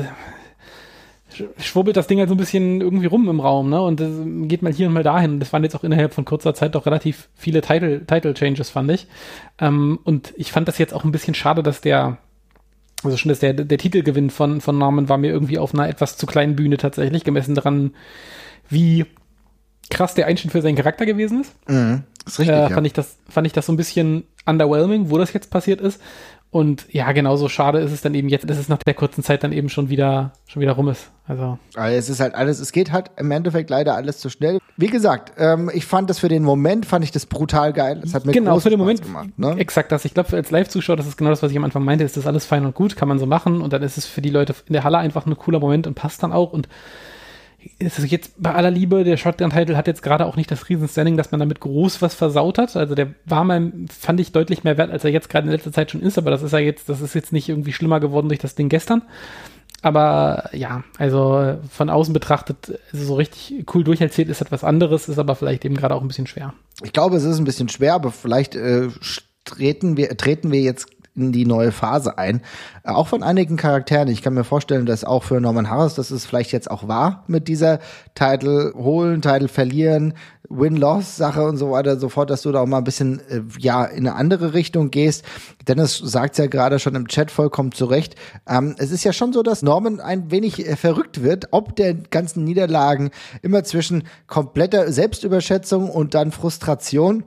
[1.58, 3.82] schwurbelt das Ding halt so ein bisschen irgendwie rum im Raum, ne?
[3.82, 4.02] Und
[4.48, 5.40] geht mal hier und mal dahin.
[5.40, 8.92] Das waren jetzt auch innerhalb von kurzer Zeit doch relativ viele Title, Title Changes, fand
[8.92, 9.08] ich.
[9.60, 12.18] Ähm, und ich fand das jetzt auch ein bisschen schade, dass der,
[13.04, 16.18] also schon, dass der, der Titelgewinn von, von Norman war mir irgendwie auf einer etwas
[16.18, 17.92] zu kleinen Bühne tatsächlich, gemessen daran,
[18.70, 19.06] wie
[19.90, 21.56] krass der Einschnitt für seinen Charakter gewesen ist.
[21.70, 22.70] Mhm, ist richtig, äh, ja.
[22.70, 26.02] fand ich das, fand ich das so ein bisschen underwhelming, wo das jetzt passiert ist.
[26.50, 29.44] Und ja, genauso schade ist es dann eben jetzt, dass es nach der kurzen Zeit
[29.44, 31.12] dann eben schon wieder, schon wieder rum ist.
[31.28, 31.60] Also.
[31.76, 34.60] also es ist halt alles, es geht halt im Endeffekt leider alles zu schnell.
[34.78, 38.00] Wie gesagt, ähm, ich fand das für den Moment, fand ich das brutal geil.
[38.02, 39.38] Es hat mir genau, für den Moment gemacht.
[39.38, 39.56] Ne?
[39.58, 40.06] Exakt das.
[40.06, 42.26] Ich glaube, als Live-Zuschauer, das ist genau das, was ich am Anfang meinte, ist das
[42.28, 43.62] alles fein und gut, kann man so machen.
[43.62, 45.96] Und dann ist es für die Leute in der Halle einfach ein cooler Moment und
[45.96, 46.54] passt dann auch.
[46.54, 46.70] Und
[47.80, 51.18] ist es jetzt bei aller Liebe, der Shotgun-Title hat jetzt gerade auch nicht das Riesen-Standing,
[51.18, 52.76] dass man damit groß was versaut hat.
[52.76, 55.72] Also der war mal, fand ich deutlich mehr wert, als er jetzt gerade in letzter
[55.72, 58.28] Zeit schon ist, aber das ist ja jetzt, das ist jetzt nicht irgendwie schlimmer geworden
[58.28, 59.02] durch das Ding gestern.
[59.82, 65.36] Aber ja, also von außen betrachtet, so richtig cool durcherzählt ist etwas anderes, ist aber
[65.36, 66.54] vielleicht eben gerade auch ein bisschen schwer.
[66.84, 68.88] Ich glaube, es ist ein bisschen schwer, aber vielleicht äh,
[69.46, 72.42] treten wir, treten wir jetzt in die neue Phase ein.
[72.84, 74.08] Äh, auch von einigen Charakteren.
[74.08, 77.24] Ich kann mir vorstellen, dass auch für Norman Harris, dass es vielleicht jetzt auch war
[77.28, 77.80] mit dieser
[78.16, 80.14] Title holen, Title verlieren,
[80.50, 84.08] Win-Loss-Sache und so weiter, sofort, dass du da auch mal ein bisschen, äh, ja, in
[84.08, 85.26] eine andere Richtung gehst.
[85.68, 88.16] Dennis sagt ja gerade schon im Chat vollkommen zurecht.
[88.48, 91.94] Ähm, es ist ja schon so, dass Norman ein wenig äh, verrückt wird, ob der
[91.94, 97.24] ganzen Niederlagen immer zwischen kompletter Selbstüberschätzung und dann Frustration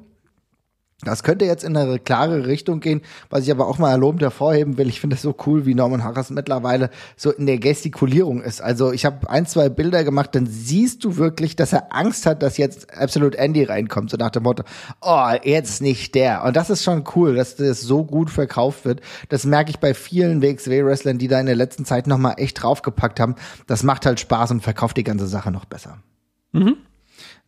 [1.03, 4.77] das könnte jetzt in eine klare Richtung gehen, was ich aber auch mal erlobend hervorheben
[4.77, 4.89] will.
[4.89, 8.61] Ich finde es so cool, wie Norman Harras mittlerweile so in der Gestikulierung ist.
[8.61, 12.43] Also ich habe ein, zwei Bilder gemacht, dann siehst du wirklich, dass er Angst hat,
[12.43, 14.65] dass jetzt Absolute Andy reinkommt, so nach dem Motto,
[15.01, 16.45] oh, jetzt nicht der.
[16.45, 19.01] Und das ist schon cool, dass das so gut verkauft wird.
[19.29, 23.21] Das merke ich bei vielen WXW-Wrestlern, die da in der letzten Zeit nochmal echt draufgepackt
[23.21, 23.37] haben.
[23.67, 25.99] Das macht halt Spaß und verkauft die ganze Sache noch besser.
[26.53, 26.77] Mhm.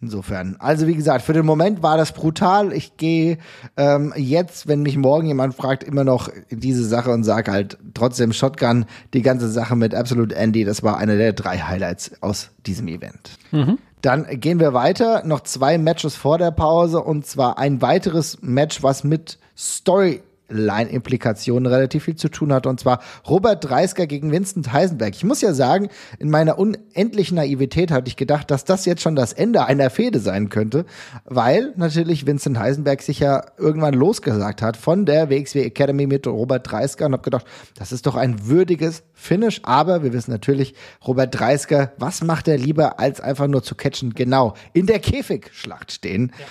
[0.02, 0.56] Insofern.
[0.58, 2.72] Also wie gesagt, für den Moment war das brutal.
[2.72, 3.38] Ich gehe
[3.76, 8.32] ähm, jetzt, wenn mich morgen jemand fragt, immer noch diese Sache und sage halt trotzdem
[8.32, 12.88] Shotgun, die ganze Sache mit Absolute Andy, das war einer der drei Highlights aus diesem
[12.88, 13.38] Event.
[13.52, 13.78] Mhm.
[14.00, 18.82] Dann gehen wir weiter, noch zwei Matches vor der Pause und zwar ein weiteres Match,
[18.82, 22.68] was mit Story Line-Implikationen relativ viel zu tun hatte.
[22.68, 25.14] Und zwar Robert Dreisker gegen Vincent Heisenberg.
[25.14, 29.16] Ich muss ja sagen, in meiner unendlichen Naivität hatte ich gedacht, dass das jetzt schon
[29.16, 30.84] das Ende einer Fehde sein könnte,
[31.24, 36.70] weil natürlich Vincent Heisenberg sich ja irgendwann losgesagt hat von der WXW Academy mit Robert
[36.70, 39.60] Dreisker und habe gedacht, das ist doch ein würdiges Finish.
[39.64, 40.74] Aber wir wissen natürlich,
[41.06, 44.14] Robert Dreisker, was macht er lieber, als einfach nur zu catchen?
[44.14, 46.32] Genau, in der Käfigschlacht stehen.
[46.38, 46.46] Ja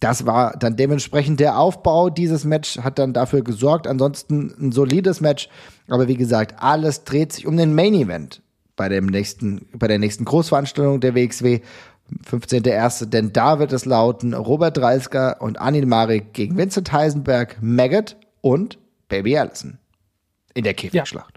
[0.00, 3.86] das war dann dementsprechend der Aufbau dieses Match hat dann dafür gesorgt.
[3.86, 5.48] Ansonsten ein solides Match.
[5.88, 8.42] Aber wie gesagt, alles dreht sich um den Main Event
[8.76, 11.60] bei dem nächsten, bei der nächsten Großveranstaltung der WXW.
[12.30, 13.06] 15.01.
[13.06, 18.78] Denn da wird es lauten Robert Dreisker und Anin Marik gegen Vincent Heisenberg, Maggot und
[19.08, 19.78] Baby Allison.
[20.54, 21.35] In der Käfigschlacht.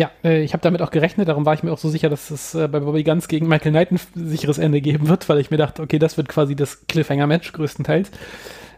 [0.00, 2.30] Ja, äh, ich habe damit auch gerechnet, darum war ich mir auch so sicher, dass
[2.30, 5.50] es äh, bei Bobby Guns gegen Michael Knight ein sicheres Ende geben wird, weil ich
[5.50, 8.10] mir dachte, okay, das wird quasi das Cliffhanger-Match größtenteils.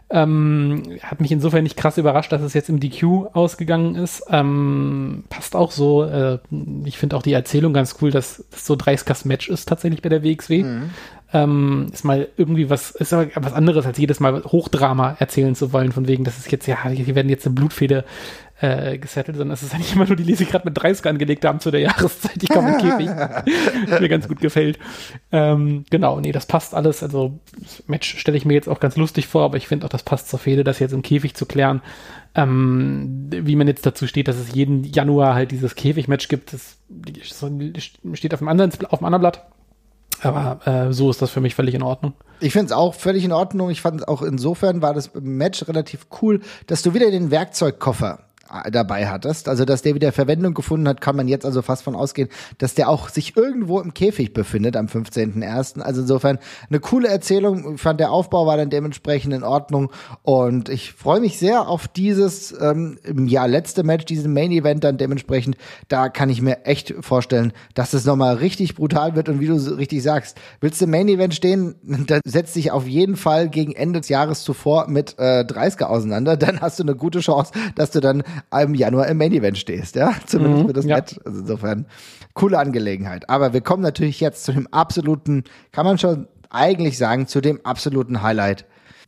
[0.09, 4.25] Ähm, hat mich insofern nicht krass überrascht, dass es jetzt im DQ ausgegangen ist.
[4.29, 6.03] Ähm, passt auch so.
[6.03, 6.39] Äh,
[6.83, 10.09] ich finde auch die Erzählung ganz cool, dass das so Dreiskas Match ist tatsächlich bei
[10.09, 10.63] der WXW.
[10.63, 10.89] Mhm.
[11.31, 15.71] Ähm, ist mal irgendwie was, ist aber was anderes, als jedes Mal Hochdrama erzählen zu
[15.71, 18.03] wollen, von wegen, das ist jetzt, ja, hier werden jetzt eine Blutfede
[18.61, 21.43] äh, gesettelt, sondern es ist eigentlich immer nur die, die sie gerade mit 30 angelegt
[21.43, 22.41] haben zu der Jahreszeit.
[22.41, 23.09] Ich komme im Käfig.
[23.99, 24.79] mir ganz gut gefällt.
[25.31, 27.03] Ähm, genau, nee, das passt alles.
[27.03, 29.89] Also, das Match stelle ich mir jetzt auch ganz lustig vor, aber ich finde auch,
[29.89, 31.81] das passt zur Fehde, das jetzt im Käfig zu klären.
[32.35, 36.77] Ähm, wie man jetzt dazu steht, dass es jeden Januar halt dieses Käfig-Match gibt, das
[38.13, 39.45] steht auf dem anderen, auf dem anderen Blatt.
[40.21, 42.13] Aber äh, so ist das für mich völlig in Ordnung.
[42.39, 43.69] Ich finde es auch völlig in Ordnung.
[43.69, 48.19] Ich fand es auch insofern war das Match relativ cool, dass du wieder den Werkzeugkoffer
[48.71, 49.47] dabei hattest.
[49.47, 52.75] Also, dass der wieder Verwendung gefunden hat, kann man jetzt also fast von ausgehen, dass
[52.75, 55.79] der auch sich irgendwo im Käfig befindet am 15.01.
[55.79, 57.75] Also insofern eine coole Erzählung.
[57.75, 59.91] Ich fand, der Aufbau war dann dementsprechend in Ordnung
[60.23, 64.97] und ich freue mich sehr auf dieses, ähm, ja, letzte Match, diesen Main Event dann
[64.97, 65.55] dementsprechend.
[65.87, 69.55] Da kann ich mir echt vorstellen, dass es nochmal richtig brutal wird und wie du
[69.55, 71.75] richtig sagst, willst du im Main Event stehen,
[72.07, 76.35] dann setzt dich auf jeden Fall gegen Ende des Jahres zuvor mit äh, 30er auseinander,
[76.35, 78.23] dann hast du eine gute Chance, dass du dann
[78.61, 80.95] im Januar im Main Event stehst, ja, zumindest mhm, für das ja.
[80.97, 81.19] Match.
[81.25, 81.85] Also insofern
[82.33, 83.29] coole Angelegenheit.
[83.29, 87.59] Aber wir kommen natürlich jetzt zu dem absoluten, kann man schon eigentlich sagen, zu dem
[87.65, 88.65] absoluten Highlight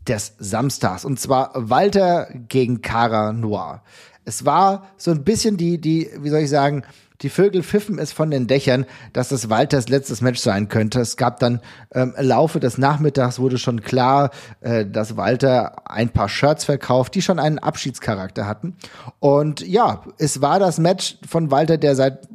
[0.07, 1.05] des Samstags.
[1.05, 3.81] Und zwar Walter gegen Cara Noir.
[4.23, 6.83] Es war so ein bisschen die, die, wie soll ich sagen,
[7.21, 10.99] die Vögel pfiffen es von den Dächern, dass das Walters letztes Match sein könnte.
[10.99, 11.61] Es gab dann
[11.93, 17.15] ähm, im Laufe des Nachmittags wurde schon klar, äh, dass Walter ein paar Shirts verkauft,
[17.15, 18.75] die schon einen Abschiedscharakter hatten.
[19.19, 22.27] Und ja, es war das Match von Walter, der seit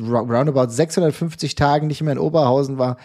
[0.00, 2.96] roundabout 650 Tagen nicht mehr in Oberhausen war,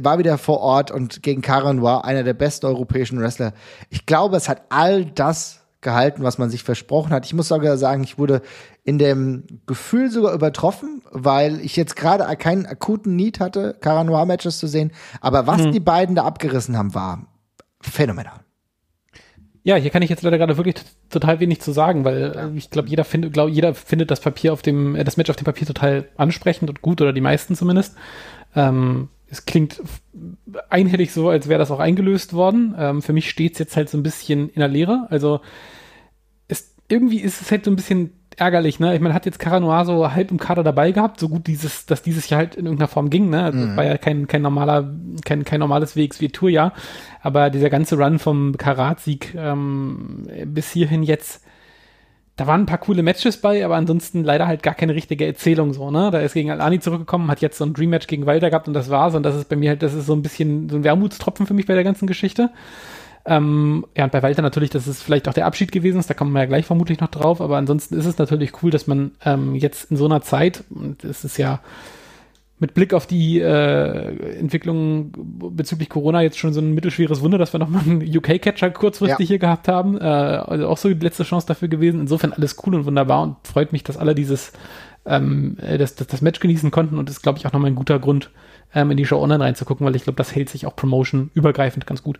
[0.00, 3.52] war wieder vor Ort und gegen Karen war einer der besten europäischen Wrestler.
[3.88, 7.24] Ich glaube, es hat all das gehalten, was man sich versprochen hat.
[7.24, 8.42] Ich muss sogar sagen, ich wurde
[8.84, 14.66] in dem Gefühl sogar übertroffen, weil ich jetzt gerade keinen akuten Need hatte, Caranoir-Matches zu
[14.66, 14.92] sehen.
[15.20, 15.72] Aber was mhm.
[15.72, 17.26] die beiden da abgerissen haben, war
[17.80, 18.40] phänomenal.
[19.62, 20.76] Ja, hier kann ich jetzt leider gerade wirklich
[21.10, 24.54] total wenig zu sagen, weil äh, ich glaube, jeder findet, glaube jeder findet das Papier
[24.54, 27.54] auf dem, äh, das Match auf dem Papier total ansprechend und gut oder die meisten
[27.54, 27.94] zumindest.
[28.56, 29.80] Ähm, es klingt
[30.70, 32.74] einhellig so, als wäre das auch eingelöst worden.
[32.78, 35.06] Ähm, für mich steht es jetzt halt so ein bisschen in der Leere.
[35.10, 35.40] Also
[36.48, 38.94] es, irgendwie ist es halt so ein bisschen ärgerlich, ne?
[38.94, 42.02] Ich meine, hat jetzt Caranoir so halb im Kader dabei gehabt, so gut dieses, dass
[42.02, 43.42] dieses Jahr halt in irgendeiner Form ging, ne?
[43.42, 43.76] Also mhm.
[43.76, 44.92] war ja kein, kein normaler,
[45.24, 46.72] kein, kein normales WXW-Tourjahr.
[47.22, 51.42] Aber dieser ganze Run vom Karat-Sieg ähm, bis hierhin jetzt
[52.40, 55.74] da waren ein paar coole Matches bei, aber ansonsten leider halt gar keine richtige Erzählung
[55.74, 56.10] so, ne?
[56.10, 58.72] Da ist gegen Alani zurückgekommen, hat jetzt so ein Dream Match gegen Walter gehabt und
[58.72, 60.84] das war's und das ist bei mir halt, das ist so ein bisschen so ein
[60.84, 62.48] Wermutstropfen für mich bei der ganzen Geschichte.
[63.26, 66.14] Ähm, ja, und bei Walter natürlich, dass es vielleicht auch der Abschied gewesen ist, da
[66.14, 69.12] kommen wir ja gleich vermutlich noch drauf, aber ansonsten ist es natürlich cool, dass man
[69.24, 71.60] ähm, jetzt in so einer Zeit, und es ist ja
[72.60, 77.54] mit Blick auf die äh, Entwicklung bezüglich Corona jetzt schon so ein mittelschweres Wunder, dass
[77.54, 79.28] wir nochmal einen UK-Catcher kurzfristig ja.
[79.28, 79.98] hier gehabt haben.
[79.98, 82.00] Äh, also auch so die letzte Chance dafür gewesen.
[82.00, 84.52] Insofern alles cool und wunderbar und freut mich, dass alle dieses
[85.06, 87.76] ähm, äh, das, das, das Match genießen konnten und ist, glaube ich, auch nochmal ein
[87.76, 88.30] guter Grund,
[88.74, 91.86] ähm, in die Show online reinzugucken, weil ich glaube, das hält sich auch Promotion übergreifend
[91.86, 92.18] ganz gut.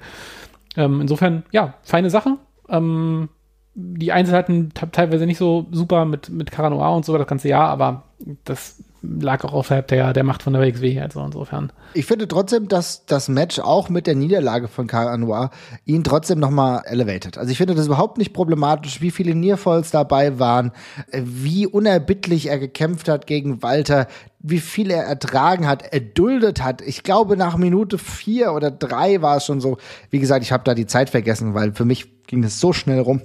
[0.77, 2.37] Ähm, insofern, ja, feine Sache.
[2.69, 3.29] Ähm,
[3.75, 8.05] die Einzelheiten teilweise nicht so super mit, mit Caranoir und so das ganze Jahr, aber
[8.45, 11.73] das lag auch außerhalb der, der Macht von der WXW, also insofern.
[11.95, 15.51] Ich finde trotzdem, dass das Match auch mit der Niederlage von Cara Noir
[15.85, 17.39] ihn trotzdem nochmal elevated.
[17.39, 20.73] Also ich finde das überhaupt nicht problematisch, wie viele Nearfalls dabei waren,
[21.13, 24.07] wie unerbittlich er gekämpft hat gegen Walter,
[24.41, 26.83] wie viel er ertragen hat, erduldet hat.
[26.83, 29.79] Ich glaube, nach Minute vier oder drei war es schon so.
[30.11, 33.01] Wie gesagt, ich habe da die Zeit vergessen, weil für mich ging es so schnell
[33.01, 33.23] rum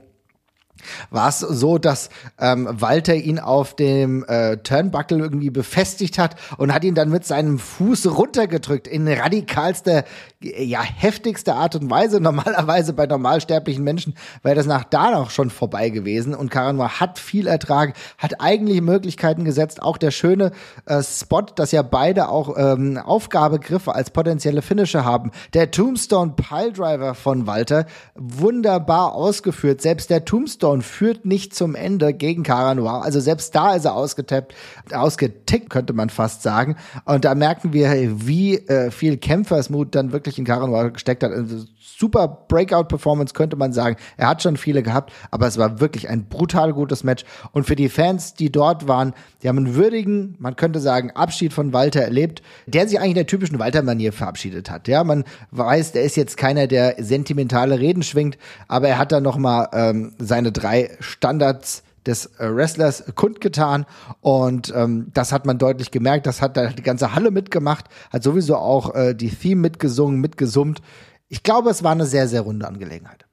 [1.10, 6.74] war es so, dass ähm, Walter ihn auf dem äh, Turnbuckle irgendwie befestigt hat und
[6.74, 10.04] hat ihn dann mit seinem Fuß runtergedrückt in radikalster,
[10.42, 12.20] ja, heftigster Art und Weise.
[12.26, 17.20] Normalerweise bei normalsterblichen Menschen wäre das nach da noch schon vorbei gewesen und Karanwa hat
[17.20, 19.82] viel ertragen, hat eigentlich Möglichkeiten gesetzt.
[19.82, 20.52] Auch der schöne
[20.86, 25.32] äh, Spot, dass ja beide auch ähm, Aufgabegriffe als potenzielle Finisher haben.
[25.54, 29.82] Der Tombstone Piledriver von Walter, wunderbar ausgeführt.
[29.82, 33.02] Selbst der Tombstone und führt nicht zum Ende gegen Cara Noir.
[33.04, 34.54] Also selbst da ist er ausgetappt,
[34.94, 36.76] ausgetickt, könnte man fast sagen.
[37.06, 41.32] Und da merken wir, wie äh, viel Kämpfersmut dann wirklich in Cara Noir gesteckt hat.
[41.32, 41.66] Also
[41.98, 43.96] super Breakout-Performance, könnte man sagen.
[44.18, 47.24] Er hat schon viele gehabt, aber es war wirklich ein brutal gutes Match.
[47.54, 51.54] Und für die Fans, die dort waren, die haben einen würdigen, man könnte sagen, Abschied
[51.54, 54.88] von Walter erlebt, der sich eigentlich in der typischen Walter-Manier verabschiedet hat.
[54.88, 59.24] Ja, man weiß, der ist jetzt keiner, der sentimentale Reden schwingt, aber er hat dann
[59.24, 63.86] noch mal ähm, seine drei Standards des äh, Wrestlers kundgetan
[64.22, 66.28] und ähm, das hat man deutlich gemerkt.
[66.28, 70.82] Das hat da die ganze Halle mitgemacht, hat sowieso auch äh, die Theme mitgesungen, mitgesummt.
[71.28, 73.26] Ich glaube, es war eine sehr, sehr runde Angelegenheit.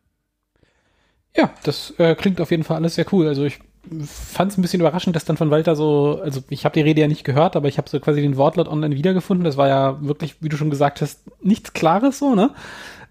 [1.37, 3.27] Ja, das äh, klingt auf jeden Fall alles sehr cool.
[3.29, 3.61] Also ich
[4.07, 7.01] fand es ein bisschen überraschend, dass dann von Walter so, also ich habe die Rede
[7.01, 9.45] ja nicht gehört, aber ich habe so quasi den Wortlaut online wiedergefunden.
[9.45, 12.51] Das war ja wirklich, wie du schon gesagt hast, nichts Klares so, ne?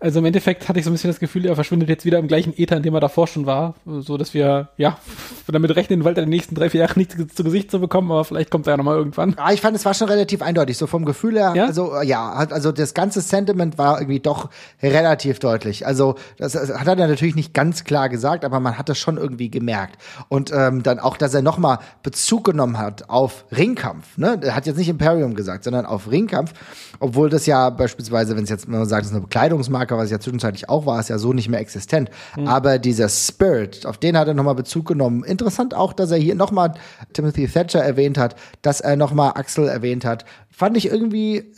[0.01, 2.27] Also im Endeffekt hatte ich so ein bisschen das Gefühl, er verschwindet jetzt wieder im
[2.27, 3.75] gleichen Äther, in dem er davor schon war.
[3.85, 4.97] So dass wir, ja,
[5.47, 8.25] damit rechnen, Walter in den nächsten drei, vier Jahren nichts zu Gesicht zu bekommen, aber
[8.25, 9.35] vielleicht kommt er ja nochmal irgendwann.
[9.37, 11.53] Ja, ich fand, es war schon relativ eindeutig, so vom Gefühl her.
[11.55, 11.65] Ja?
[11.65, 14.49] Also, ja, also das ganze Sentiment war irgendwie doch
[14.81, 15.85] relativ deutlich.
[15.85, 19.17] Also, das, das hat er natürlich nicht ganz klar gesagt, aber man hat das schon
[19.17, 20.01] irgendwie gemerkt.
[20.29, 24.17] Und ähm, dann auch, dass er nochmal Bezug genommen hat auf Ringkampf.
[24.17, 24.39] Ne?
[24.41, 26.53] Er hat jetzt nicht Imperium gesagt, sondern auf Ringkampf.
[26.99, 30.01] Obwohl das ja beispielsweise, wenn es jetzt, wenn man sagt, es ist eine Bekleidungsmarke, Parker,
[30.01, 32.09] was ja zwischenzeitlich auch war, ist ja so nicht mehr existent.
[32.37, 32.47] Mhm.
[32.47, 35.23] Aber dieser Spirit, auf den hat er nochmal Bezug genommen.
[35.23, 36.73] Interessant auch, dass er hier nochmal
[37.13, 40.25] Timothy Thatcher erwähnt hat, dass er nochmal Axel erwähnt hat.
[40.49, 41.51] Fand ich irgendwie,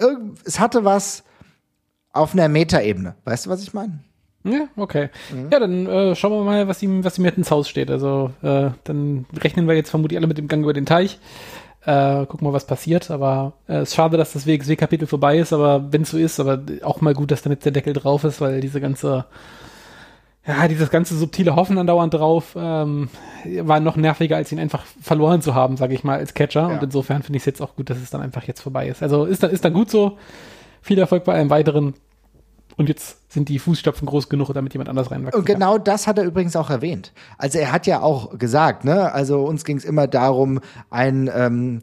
[0.46, 1.24] es hatte was
[2.12, 3.16] auf einer Metaebene.
[3.26, 4.00] Weißt du, was ich meine?
[4.46, 5.10] Ja, okay.
[5.32, 5.50] Mhm.
[5.52, 7.90] Ja, dann äh, schauen wir mal, was ihm, was ihm jetzt ins Haus steht.
[7.90, 11.20] Also äh, dann rechnen wir jetzt vermutlich alle mit dem Gang über den Teich.
[11.86, 13.12] Äh, gucken wir, was passiert.
[13.12, 16.40] Aber äh, es ist schade, dass das WXW-Kapitel vorbei ist, aber wenn es so ist,
[16.40, 19.26] aber auch mal gut, dass da jetzt der Deckel drauf ist, weil diese ganze,
[20.48, 23.10] ja, dieses ganze subtile Hoffen andauernd drauf ähm,
[23.62, 26.62] war noch nerviger, als ihn einfach verloren zu haben, sage ich mal, als Catcher.
[26.62, 26.68] Ja.
[26.68, 29.04] Und insofern finde ich es jetzt auch gut, dass es dann einfach jetzt vorbei ist.
[29.04, 30.18] Also ist dann, ist dann gut so.
[30.82, 31.94] Viel Erfolg bei einem weiteren.
[32.78, 35.84] Und jetzt sind die Fußstapfen groß genug, damit jemand anders reinwachsen Und genau kann.
[35.86, 37.14] das hat er übrigens auch erwähnt.
[37.38, 40.60] Also er hat ja auch gesagt, ne, also uns ging es immer darum,
[40.90, 41.82] ein ähm,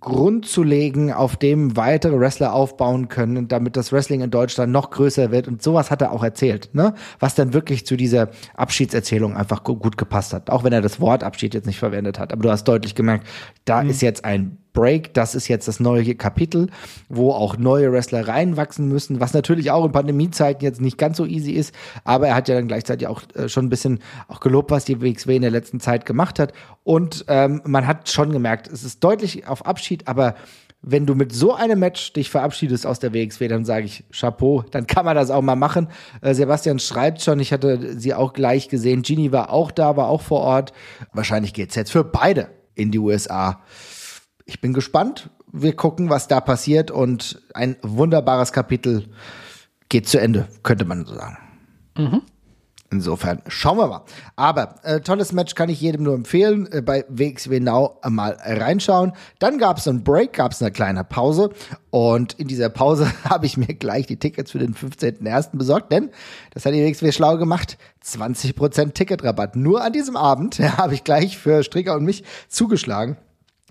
[0.00, 4.90] Grund zu legen, auf dem weitere Wrestler aufbauen können, damit das Wrestling in Deutschland noch
[4.90, 5.46] größer wird.
[5.46, 6.94] Und sowas hat er auch erzählt, ne?
[7.20, 10.50] Was dann wirklich zu dieser Abschiedserzählung einfach gut gepasst hat.
[10.50, 12.32] Auch wenn er das Wort Abschied jetzt nicht verwendet hat.
[12.32, 13.28] Aber du hast deutlich gemerkt,
[13.64, 13.90] da mhm.
[13.90, 16.68] ist jetzt ein Break, das ist jetzt das neue Kapitel,
[17.08, 21.24] wo auch neue Wrestler reinwachsen müssen, was natürlich auch in Pandemiezeiten jetzt nicht ganz so
[21.24, 24.70] easy ist, aber er hat ja dann gleichzeitig auch äh, schon ein bisschen auch gelobt,
[24.70, 26.52] was die WXW in der letzten Zeit gemacht hat
[26.84, 30.34] und ähm, man hat schon gemerkt, es ist deutlich auf Abschied, aber
[30.82, 34.62] wenn du mit so einem Match dich verabschiedest aus der WXW, dann sage ich Chapeau,
[34.70, 35.88] dann kann man das auch mal machen.
[36.20, 39.02] Äh, Sebastian schreibt schon, ich hatte sie auch gleich gesehen.
[39.02, 40.72] Genie war auch da, war auch vor Ort.
[41.12, 43.62] Wahrscheinlich geht's jetzt für beide in die USA
[44.46, 45.30] ich bin gespannt.
[45.52, 49.08] Wir gucken, was da passiert und ein wunderbares Kapitel
[49.88, 51.38] geht zu Ende, könnte man so sagen.
[51.96, 52.22] Mhm.
[52.88, 54.02] Insofern schauen wir mal.
[54.36, 56.70] Aber äh, tolles Match kann ich jedem nur empfehlen.
[56.70, 59.12] Äh, bei WXW Now mal reinschauen.
[59.40, 61.50] Dann gab es einen Break, gab es eine kleine Pause.
[61.90, 65.56] Und in dieser Pause habe ich mir gleich die Tickets für den 15.01.
[65.56, 66.10] besorgt, denn
[66.54, 67.76] das hat die WXW schlau gemacht.
[68.04, 69.56] 20% Ticketrabatt.
[69.56, 73.16] Nur an diesem Abend ja, habe ich gleich für Stricker und mich zugeschlagen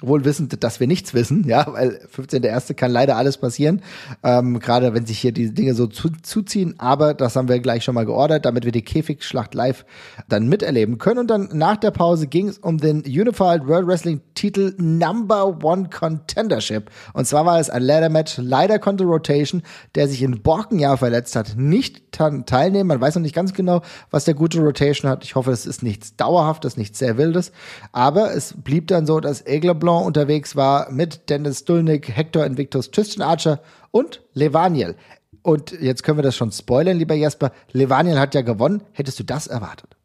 [0.02, 2.74] wohl wissend, dass wir nichts wissen, ja, weil 15.1.
[2.74, 3.82] kann leider alles passieren,
[4.24, 7.86] ähm, gerade wenn sich hier die Dinge so zu, zuziehen, aber das haben wir gleich
[7.86, 9.86] schon mal geordert, damit wir die Käfigschlacht live
[10.28, 11.20] dann miterleben können.
[11.20, 15.88] Und dann nach der Pause ging es um den Unified World Wrestling Titel Number One
[15.90, 16.92] Contendership.
[17.14, 19.64] Und zwar war es ein Ladder Match, leider konnte Rotation,
[19.96, 24.26] der sich in Borkenjahr verletzt hat, nicht teilnehmen, man weiß noch nicht ganz genau, was
[24.26, 27.52] der gute Rotation hat, ich hoffe, es ist nichts Dauerhaftes, nichts sehr Wildes,
[27.92, 32.90] aber es blieb dann so, dass Egler LeBlanc unterwegs war mit Dennis Dulnik, Hector Invictus,
[32.90, 34.96] Tristan Archer und Levaniel.
[35.44, 37.52] Und jetzt können wir das schon spoilern, lieber Jasper.
[37.72, 38.82] Levaniel hat ja gewonnen.
[38.94, 39.96] Hättest du das erwartet?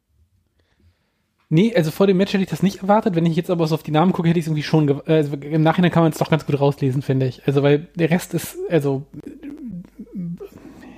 [1.48, 3.16] Nee, also vor dem Match hätte ich das nicht erwartet.
[3.16, 4.88] Wenn ich jetzt aber so auf die Namen gucke, hätte ich es irgendwie schon.
[5.06, 7.46] Äh, also Im Nachhinein kann man es doch ganz gut rauslesen, finde ich.
[7.46, 9.06] Also, weil der Rest ist, also.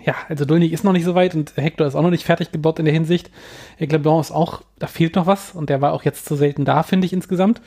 [0.05, 2.51] Ja, also Dulnik ist noch nicht so weit und Hector ist auch noch nicht fertig
[2.53, 3.31] gebaut in der Hinsicht.
[3.79, 6.83] Egleblanc ist auch, da fehlt noch was und der war auch jetzt zu selten da,
[6.83, 7.61] finde ich insgesamt.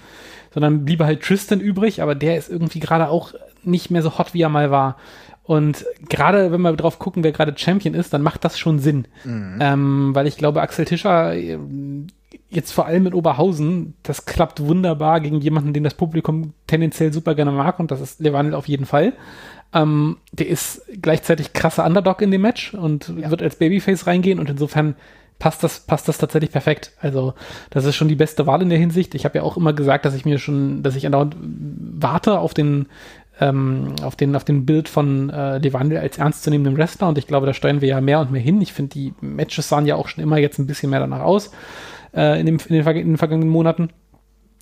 [0.53, 4.33] Sondern blieb halt Tristan übrig, aber der ist irgendwie gerade auch nicht mehr so hot,
[4.33, 4.97] wie er mal war.
[5.43, 9.07] Und gerade wenn wir drauf gucken, wer gerade Champion ist, dann macht das schon Sinn.
[9.23, 9.59] Mhm.
[9.61, 11.33] Ähm, weil ich glaube, Axel Tischer
[12.49, 17.35] jetzt vor allem in Oberhausen, das klappt wunderbar gegen jemanden, den das Publikum tendenziell super
[17.35, 19.13] gerne mag und das ist Levandel auf jeden Fall.
[19.73, 23.29] Ähm, der ist gleichzeitig krasser Underdog in dem Match und ja.
[23.29, 24.95] wird als Babyface reingehen und insofern
[25.39, 26.93] passt das, passt das tatsächlich perfekt.
[27.01, 27.33] Also,
[27.69, 29.15] das ist schon die beste Wahl in der Hinsicht.
[29.15, 32.53] Ich habe ja auch immer gesagt, dass ich mir schon, dass ich andauernd warte auf
[32.53, 32.87] den,
[33.41, 37.45] ähm, auf den, auf den Bild von äh, Levandel als ernstzunehmenden Wrestler und ich glaube,
[37.45, 38.61] da steuern wir ja mehr und mehr hin.
[38.61, 41.51] Ich finde, die Matches sahen ja auch schon immer jetzt ein bisschen mehr danach aus
[42.15, 43.89] äh, in, dem, in, den, in den vergangenen Monaten.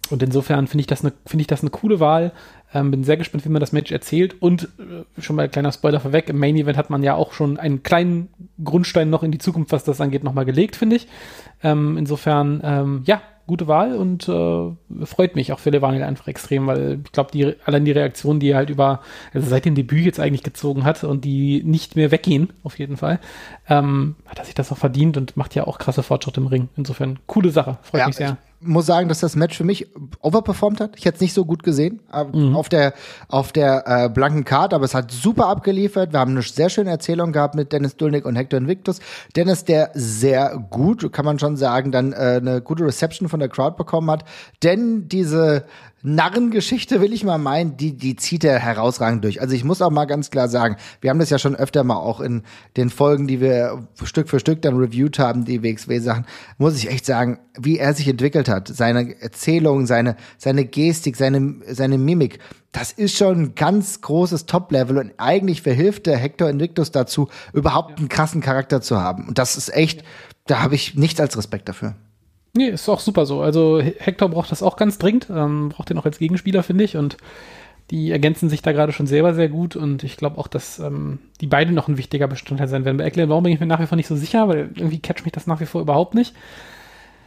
[0.09, 2.33] Und insofern finde ich das eine finde ich das eine coole Wahl.
[2.73, 4.41] Ähm, bin sehr gespannt, wie man das Match erzählt.
[4.41, 7.33] Und äh, schon mal ein kleiner Spoiler vorweg: Im Main Event hat man ja auch
[7.33, 8.29] schon einen kleinen
[8.63, 11.07] Grundstein noch in die Zukunft, was das angeht, nochmal gelegt, finde ich.
[11.63, 16.65] Ähm, insofern, ähm, ja, gute Wahl und äh, freut mich auch für Levanil einfach extrem,
[16.65, 19.01] weil ich glaube, die, allein die Reaktion, die er halt über,
[19.33, 22.95] also seit dem Debüt jetzt eigentlich gezogen hat und die nicht mehr weggehen, auf jeden
[22.95, 23.19] Fall,
[23.67, 26.69] ähm, hat er sich das auch verdient und macht ja auch krasse Fortschritte im Ring.
[26.77, 29.87] Insofern, coole Sache, freut ja, mich sehr muss sagen, dass das Match für mich
[30.21, 30.95] overperformed hat.
[30.97, 32.01] Ich hätte es nicht so gut gesehen
[32.33, 32.55] mhm.
[32.55, 32.93] auf der
[33.27, 36.13] auf der äh, blanken Karte, aber es hat super abgeliefert.
[36.13, 38.99] Wir haben eine sehr schöne Erzählung gehabt mit Dennis Dulnik und Hector Invictus.
[39.35, 43.49] Dennis, der sehr gut, kann man schon sagen, dann äh, eine gute Reception von der
[43.49, 44.25] Crowd bekommen hat,
[44.63, 45.65] denn diese
[46.05, 49.39] Narrengeschichte, will ich mal meinen, die, die zieht er herausragend durch.
[49.39, 51.95] Also ich muss auch mal ganz klar sagen, wir haben das ja schon öfter mal
[51.95, 52.43] auch in
[52.75, 56.25] den Folgen, die wir Stück für Stück dann reviewed haben, die WXW-Sachen,
[56.57, 61.55] muss ich echt sagen, wie er sich entwickelt hat, seine Erzählung, seine, seine Gestik, seine,
[61.69, 62.39] seine Mimik,
[62.73, 67.99] das ist schon ein ganz großes Top-Level und eigentlich verhilft der Hector Invictus dazu, überhaupt
[67.99, 69.27] einen krassen Charakter zu haben.
[69.27, 70.03] Und das ist echt,
[70.47, 71.95] da habe ich nichts als Respekt dafür.
[72.55, 73.41] Nee, ist auch super so.
[73.41, 76.97] Also Hector braucht das auch ganz dringend, ähm, braucht den auch als Gegenspieler, finde ich.
[76.97, 77.17] Und
[77.89, 79.75] die ergänzen sich da gerade schon selber sehr gut.
[79.75, 82.97] Und ich glaube auch, dass ähm, die beiden noch ein wichtiger Bestandteil sein werden.
[82.97, 85.25] Bei Eckler Warum bin ich mir nach wie vor nicht so sicher, weil irgendwie catcht
[85.25, 86.35] mich das nach wie vor überhaupt nicht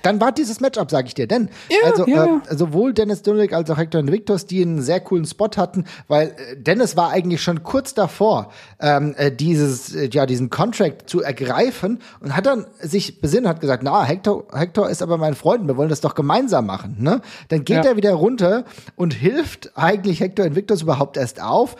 [0.07, 1.27] dann war dieses Matchup, sage ich dir.
[1.27, 2.41] Denn ja, also ja.
[2.49, 6.29] Äh, sowohl Dennis Dullig als auch Hector Invictus, die einen sehr coolen Spot hatten, weil
[6.29, 11.23] äh, Dennis war eigentlich schon kurz davor, ähm, äh, dieses, äh, ja, diesen Contract zu
[11.23, 15.67] ergreifen und hat dann sich besinnt, hat gesagt, na, Hector, Hector ist aber mein Freund,
[15.67, 16.97] wir wollen das doch gemeinsam machen.
[17.01, 17.21] Ne?
[17.49, 17.91] Dann geht ja.
[17.91, 18.65] er wieder runter
[18.95, 21.75] und hilft eigentlich Hector Invictus überhaupt erst auf,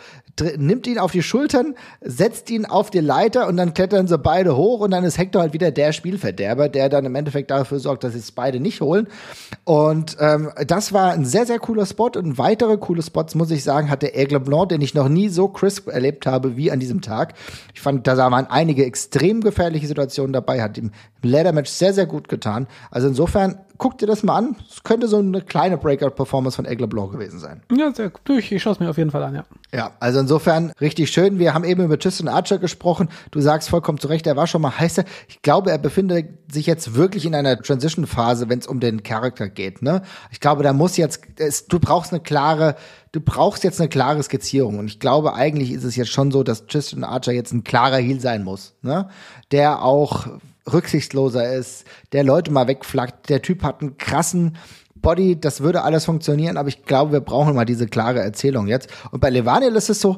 [0.57, 4.55] nimmt ihn auf die Schultern, setzt ihn auf die Leiter und dann klettern sie beide
[4.55, 8.03] hoch und dann ist Hector halt wieder der Spielverderber, der dann im Endeffekt dafür sorgt,
[8.03, 9.07] dass sie es beide nicht holen.
[9.63, 13.63] Und ähm, das war ein sehr, sehr cooler Spot und weitere coole Spots, muss ich
[13.63, 16.79] sagen, hat der Aigle Blanc, den ich noch nie so crisp erlebt habe wie an
[16.79, 17.33] diesem Tag.
[17.73, 22.05] Ich fand, da waren einige extrem gefährliche Situationen dabei, hat ihm im Leather-Match sehr, sehr
[22.05, 22.67] gut getan.
[22.91, 24.55] Also insofern guck dir das mal an.
[24.69, 27.61] Es könnte so eine kleine Breakout-Performance von Aigle Blanc gewesen sein.
[27.71, 28.29] Ja, sehr gut.
[28.37, 29.45] Ich, ich schaue es mir auf jeden Fall an, ja.
[29.73, 31.39] Ja, also insofern richtig schön.
[31.39, 33.09] Wir haben eben über Tristan Archer gesprochen.
[33.31, 35.03] Du sagst vollkommen zu Recht, er war schon mal heißer.
[35.27, 39.49] Ich glaube, er befindet sich jetzt wirklich in einer Transition-Phase, wenn es um den Charakter
[39.49, 39.81] geht.
[39.81, 40.01] Ne?
[40.31, 42.75] Ich glaube, da muss jetzt, es, du brauchst eine klare,
[43.11, 44.79] du brauchst jetzt eine klare Skizzierung.
[44.79, 47.97] Und ich glaube, eigentlich ist es jetzt schon so, dass Tristan Archer jetzt ein klarer
[47.97, 48.75] Heal sein muss.
[48.81, 49.09] Ne?
[49.51, 50.27] Der auch
[50.71, 53.29] rücksichtsloser ist, der Leute mal wegflaggt.
[53.29, 54.57] Der Typ hat einen krassen
[55.01, 58.89] Body, das würde alles funktionieren, aber ich glaube, wir brauchen mal diese klare Erzählung jetzt.
[59.11, 60.17] Und bei Levaniel ist es so,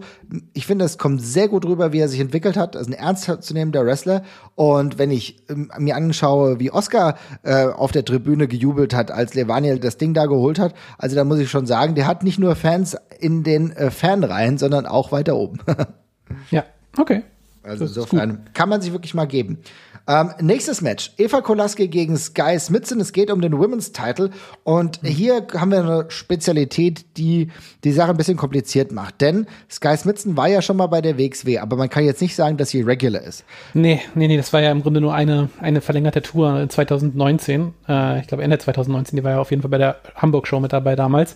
[0.53, 2.75] ich finde, es kommt sehr gut rüber, wie er sich entwickelt hat.
[2.75, 4.23] Er ist ein ernstzunehmender Wrestler.
[4.55, 9.33] Und wenn ich ähm, mir anschaue, wie Oscar äh, auf der Tribüne gejubelt hat, als
[9.33, 12.39] Levaniel das Ding da geholt hat, also da muss ich schon sagen, der hat nicht
[12.39, 15.59] nur Fans in den äh, Fanreihen, sondern auch weiter oben.
[16.51, 16.63] ja,
[16.97, 17.23] okay.
[17.61, 19.59] Also insofern kann man sich wirklich mal geben.
[20.09, 21.11] Ähm, nächstes Match.
[21.17, 22.99] Eva Kolaski gegen Sky Smithson.
[22.99, 24.31] Es geht um den Women's Title.
[24.63, 27.49] Und hier haben wir eine Spezialität, die
[27.83, 29.21] die Sache ein bisschen kompliziert macht.
[29.21, 32.35] Denn Sky Smithson war ja schon mal bei der WXW, aber man kann jetzt nicht
[32.35, 33.45] sagen, dass sie regular ist.
[33.75, 37.75] Nee, nee, nee, das war ja im Grunde nur eine, eine verlängerte Tour 2019.
[37.87, 40.59] Äh, ich glaube Ende 2019, die war ja auf jeden Fall bei der Hamburg Show
[40.59, 41.35] mit dabei damals.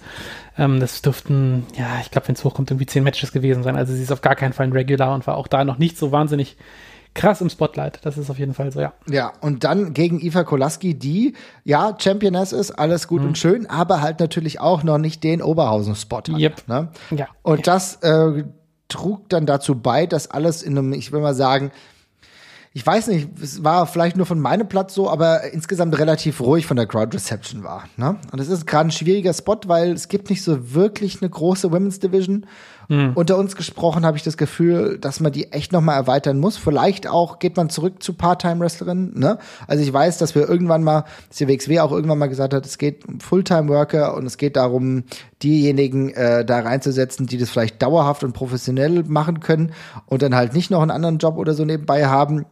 [0.58, 3.76] Ähm, das dürften, ja, ich glaube, wenn es hochkommt, irgendwie zehn Matches gewesen sein.
[3.76, 5.96] Also sie ist auf gar keinen Fall ein Regular und war auch da noch nicht
[5.96, 6.58] so wahnsinnig
[7.14, 8.00] krass im Spotlight.
[8.04, 8.94] Das ist auf jeden Fall so, ja.
[9.10, 11.34] Ja, und dann gegen Iva Kolaski, die
[11.64, 13.30] ja Championess ist, alles gut mhm.
[13.30, 16.30] und schön, aber halt natürlich auch noch nicht den Oberhausen-Spot hat.
[16.30, 16.68] Yep.
[16.68, 16.90] Ne?
[17.12, 17.28] Ja.
[17.42, 17.74] Und ja.
[17.74, 18.44] das äh,
[18.88, 21.72] trug dann dazu bei, dass alles in einem, ich will mal sagen,
[22.76, 26.66] ich weiß nicht, es war vielleicht nur von meinem Platz so, aber insgesamt relativ ruhig
[26.66, 27.84] von der Crowd Reception war.
[27.98, 28.18] Ne?
[28.32, 31.72] Und es ist gerade ein schwieriger Spot, weil es gibt nicht so wirklich eine große
[31.72, 32.48] Women's Division.
[32.90, 33.12] Mhm.
[33.16, 36.58] Unter uns gesprochen habe ich das Gefühl, dass man die echt noch mal erweitern muss.
[36.58, 39.18] Vielleicht auch geht man zurück zu Part-Time-Wrestlerinnen.
[39.18, 39.38] Ne?
[39.68, 42.66] Also ich weiß, dass wir irgendwann mal, dass die WXW auch irgendwann mal gesagt hat,
[42.66, 45.04] es geht um Fulltime-Worker und es geht darum,
[45.42, 49.74] diejenigen äh, da reinzusetzen, die das vielleicht dauerhaft und professionell machen können
[50.06, 52.46] und dann halt nicht noch einen anderen Job oder so nebenbei haben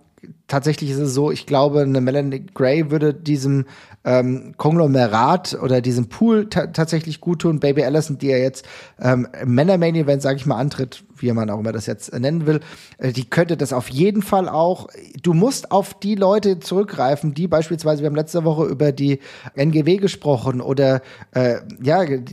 [0.48, 3.66] tatsächlich ist es so, ich glaube, eine Melanie Gray würde diesem
[4.04, 7.60] ähm, Konglomerat oder diesem Pool tatsächlich gut tun.
[7.60, 8.66] Baby Allison, die ja jetzt
[9.00, 12.60] ähm, Männer-Main-Event, sage ich mal, antritt, wie man auch immer das jetzt nennen will,
[12.98, 14.88] äh, die könnte das auf jeden Fall auch.
[15.22, 19.20] Du musst auf die Leute zurückgreifen, die beispielsweise, wir haben letzte Woche über die
[19.56, 21.02] NGW gesprochen oder
[21.32, 22.24] äh, ja, die,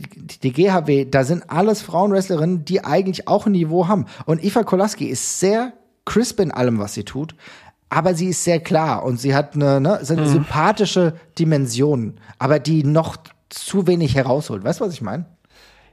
[0.43, 4.05] die GHW, da sind alles Frauenwrestlerinnen, die eigentlich auch ein Niveau haben.
[4.25, 5.73] Und Eva Kolaski ist sehr
[6.05, 7.35] crisp in allem, was sie tut
[7.89, 10.27] aber sie ist sehr klar und sie hat eine, ne, eine mhm.
[10.27, 13.17] sympathische Dimension, aber die noch
[13.49, 14.63] zu wenig herausholt.
[14.63, 15.25] Weißt du, was ich meine?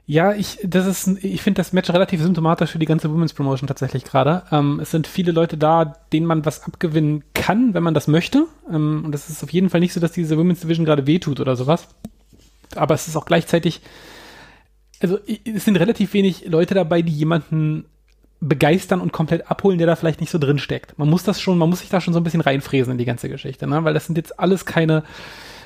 [0.09, 3.67] Ja, ich, das ist, ich finde das Match relativ symptomatisch für die ganze Women's Promotion
[3.67, 4.43] tatsächlich gerade.
[4.51, 8.45] Ähm, es sind viele Leute da, denen man was abgewinnen kann, wenn man das möchte.
[8.71, 11.41] Ähm, und es ist auf jeden Fall nicht so, dass diese Women's Division gerade wehtut
[11.41, 11.89] oder sowas.
[12.75, 13.81] Aber es ist auch gleichzeitig,
[15.01, 17.85] also es sind relativ wenig Leute dabei, die jemanden
[18.39, 20.97] begeistern und komplett abholen, der da vielleicht nicht so drin steckt.
[20.97, 23.05] Man muss das schon, man muss sich da schon so ein bisschen reinfräsen in die
[23.05, 23.83] ganze Geschichte, ne?
[23.83, 25.03] weil das sind jetzt alles keine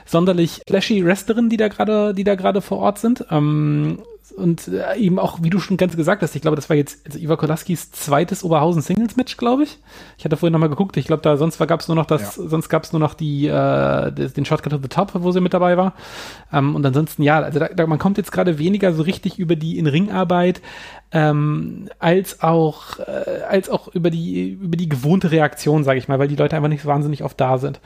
[0.05, 3.25] sonderlich flashy Wrestlerinnen, die da gerade, die da gerade vor Ort sind.
[3.29, 3.99] Ähm,
[4.31, 7.05] und äh, eben auch, wie du schon ganz gesagt hast, ich glaube, das war jetzt
[7.05, 9.79] also Iva Kolaskis zweites Oberhausen Singles Match, glaube ich.
[10.17, 12.47] Ich hatte vorhin nochmal geguckt, ich glaube, da sonst gab es nur noch das, ja.
[12.47, 15.53] sonst gab es nur noch die, äh, den Shortcut to the Top, wo sie mit
[15.53, 15.93] dabei war.
[16.51, 19.55] Ähm, und ansonsten, ja, also da, da, man kommt jetzt gerade weniger so richtig über
[19.55, 20.61] die In-Ring-Arbeit,
[21.11, 26.19] ähm, als auch, äh, als auch über die, über die gewohnte Reaktion, sage ich mal,
[26.19, 27.79] weil die Leute einfach nicht so wahnsinnig oft da sind.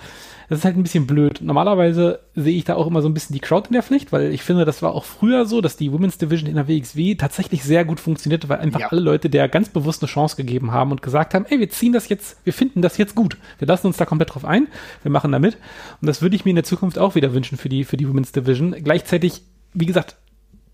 [0.49, 1.39] Das ist halt ein bisschen blöd.
[1.41, 4.31] Normalerweise sehe ich da auch immer so ein bisschen die Crowd in der Pflicht, weil
[4.31, 7.63] ich finde, das war auch früher so, dass die Women's Division in der WXW tatsächlich
[7.63, 8.87] sehr gut funktionierte, weil einfach ja.
[8.91, 11.93] alle Leute der ganz bewusst eine Chance gegeben haben und gesagt haben, ey, wir ziehen
[11.93, 13.37] das jetzt, wir finden das jetzt gut.
[13.57, 14.67] Wir lassen uns da komplett drauf ein,
[15.03, 15.57] wir machen da mit.
[16.01, 18.07] Und das würde ich mir in der Zukunft auch wieder wünschen für die, für die
[18.07, 18.75] Women's Division.
[18.83, 19.41] Gleichzeitig,
[19.73, 20.15] wie gesagt,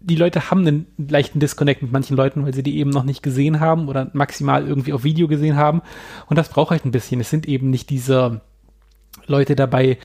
[0.04, 3.22] die Leute haben einen leichten Disconnect mit manchen Leuten, weil sie die eben noch nicht
[3.22, 5.82] gesehen haben oder maximal irgendwie auf Video gesehen haben.
[6.26, 7.22] Und das braucht halt ein bisschen.
[7.22, 8.42] Es sind eben nicht diese,
[9.28, 9.98] Leute dabei,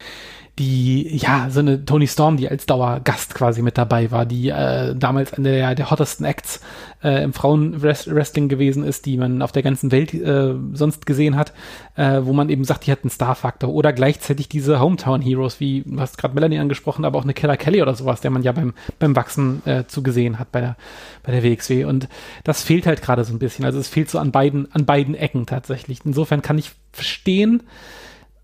[0.59, 4.95] die, ja, so eine Tony Storm, die als Dauergast quasi mit dabei war, die äh,
[4.95, 6.61] damals eine der, der hottesten Acts
[7.05, 11.53] äh, im Frauenwrestling gewesen ist, die man auf der ganzen Welt äh, sonst gesehen hat,
[11.97, 13.69] äh, wo man eben sagt, die hat einen Star-Faktor.
[13.69, 17.83] Oder gleichzeitig diese Hometown-Heroes, wie du hast gerade Melanie angesprochen, aber auch eine Killer Kelly
[17.83, 20.77] oder sowas, der man ja beim, beim Wachsen äh, zu gesehen hat bei der,
[21.23, 21.85] bei der WXW.
[21.85, 22.09] Und
[22.45, 23.67] das fehlt halt gerade so ein bisschen.
[23.67, 26.01] Also es fehlt so an beiden, an beiden Ecken tatsächlich.
[26.07, 27.63] Insofern kann ich verstehen,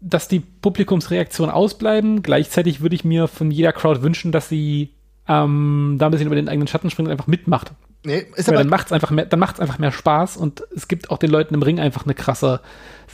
[0.02, 2.22] dass die Publikumsreaktionen ausbleiben.
[2.22, 4.90] Gleichzeitig würde ich mir von jeder Crowd wünschen, dass sie
[5.28, 7.72] ähm, da ein bisschen über den eigenen Schatten springt und einfach mitmacht.
[8.04, 10.88] Nee, ist Weil aber dann macht's einfach mehr, dann macht's einfach mehr Spaß und es
[10.88, 12.60] gibt auch den Leuten im Ring einfach eine krasse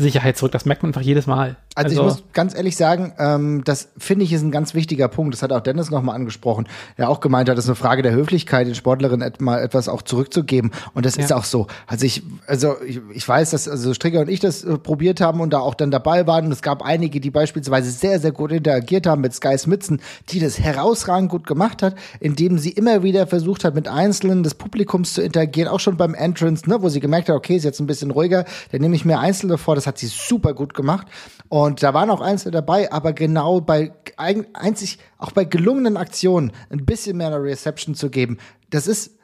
[0.03, 0.53] Sicherheit zurück.
[0.53, 1.57] Das merkt man einfach jedes Mal.
[1.75, 5.09] Also, also ich muss ganz ehrlich sagen, ähm, das finde ich ist ein ganz wichtiger
[5.09, 5.35] Punkt.
[5.35, 8.13] Das hat auch Dennis nochmal angesprochen, der auch gemeint hat, das ist eine Frage der
[8.13, 10.73] Höflichkeit, den Sportlerinnen et mal etwas auch zurückzugeben.
[10.95, 11.25] Und das ja.
[11.25, 11.67] ist auch so.
[11.87, 15.41] Also ich, also ich, ich weiß, dass also Stricker und ich das äh, probiert haben
[15.41, 16.47] und da auch dann dabei waren.
[16.47, 20.41] Und es gab einige, die beispielsweise sehr, sehr gut interagiert haben mit Sky Smitzen, die
[20.41, 25.15] das herausragend gut gemacht hat, indem sie immer wieder versucht hat, mit Einzelnen des Publikums
[25.15, 27.87] zu interagieren, auch schon beim Entrance, ne, wo sie gemerkt hat, okay, ist jetzt ein
[27.87, 29.75] bisschen ruhiger, dann nehme ich mir Einzelne vor.
[29.75, 31.09] Das hat sie super gut gemacht.
[31.49, 36.85] Und da waren auch Einzelne dabei, aber genau bei einzig, auch bei gelungenen Aktionen ein
[36.85, 38.39] bisschen mehr Reception zu geben,
[38.71, 39.18] das ist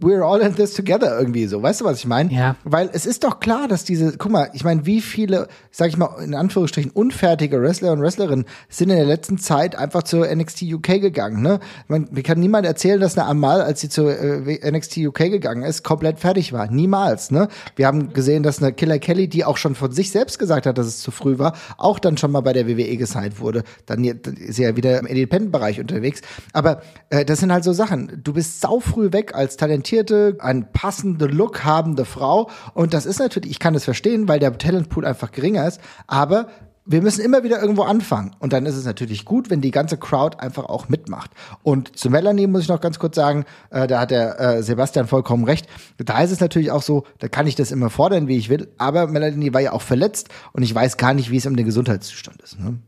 [0.00, 1.62] we're all in this together irgendwie so.
[1.62, 2.32] Weißt du, was ich meine?
[2.32, 2.56] Ja.
[2.64, 5.96] Weil es ist doch klar, dass diese, guck mal, ich meine, wie viele, sag ich
[5.96, 10.62] mal, in Anführungsstrichen unfertige Wrestler und Wrestlerinnen sind in der letzten Zeit einfach zur NXT
[10.62, 11.60] UK gegangen, ne?
[11.86, 15.62] Man, mir kann niemand erzählen, dass eine Amal, als sie zur äh, NXT UK gegangen
[15.62, 16.70] ist, komplett fertig war.
[16.70, 17.48] Niemals, ne?
[17.76, 20.78] Wir haben gesehen, dass eine Killer Kelly, die auch schon von sich selbst gesagt hat,
[20.78, 23.64] dass es zu früh war, auch dann schon mal bei der WWE gesigned wurde.
[23.86, 26.22] Dann ist sie ja wieder im Independent-Bereich unterwegs.
[26.52, 28.20] Aber äh, das sind halt so Sachen.
[28.22, 32.50] Du bist sau früh weg als talentierte, einen passenden Look habende Frau.
[32.74, 35.80] Und das ist natürlich, ich kann das verstehen, weil der Talentpool einfach geringer ist.
[36.06, 36.48] Aber
[36.90, 38.34] wir müssen immer wieder irgendwo anfangen.
[38.38, 41.30] Und dann ist es natürlich gut, wenn die ganze Crowd einfach auch mitmacht.
[41.62, 45.06] Und zu Melanie muss ich noch ganz kurz sagen, äh, da hat der äh, Sebastian
[45.06, 45.66] vollkommen recht.
[45.98, 48.68] Da ist es natürlich auch so, da kann ich das immer fordern, wie ich will.
[48.78, 51.66] Aber Melanie war ja auch verletzt und ich weiß gar nicht, wie es um den
[51.66, 52.58] Gesundheitszustand ist.
[52.58, 52.78] Ne?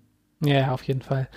[0.43, 1.29] Ja, auf jeden Fall.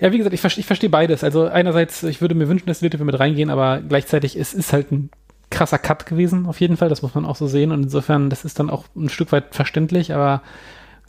[0.00, 1.22] Ja, wie gesagt, ich, verstehe beides.
[1.22, 4.90] Also einerseits, ich würde mir wünschen, dass Leute mit reingehen, aber gleichzeitig, es ist halt
[4.90, 5.10] ein
[5.50, 6.88] krasser Cut gewesen, auf jeden Fall.
[6.88, 7.70] Das muss man auch so sehen.
[7.70, 10.42] Und insofern, das ist dann auch ein Stück weit verständlich, aber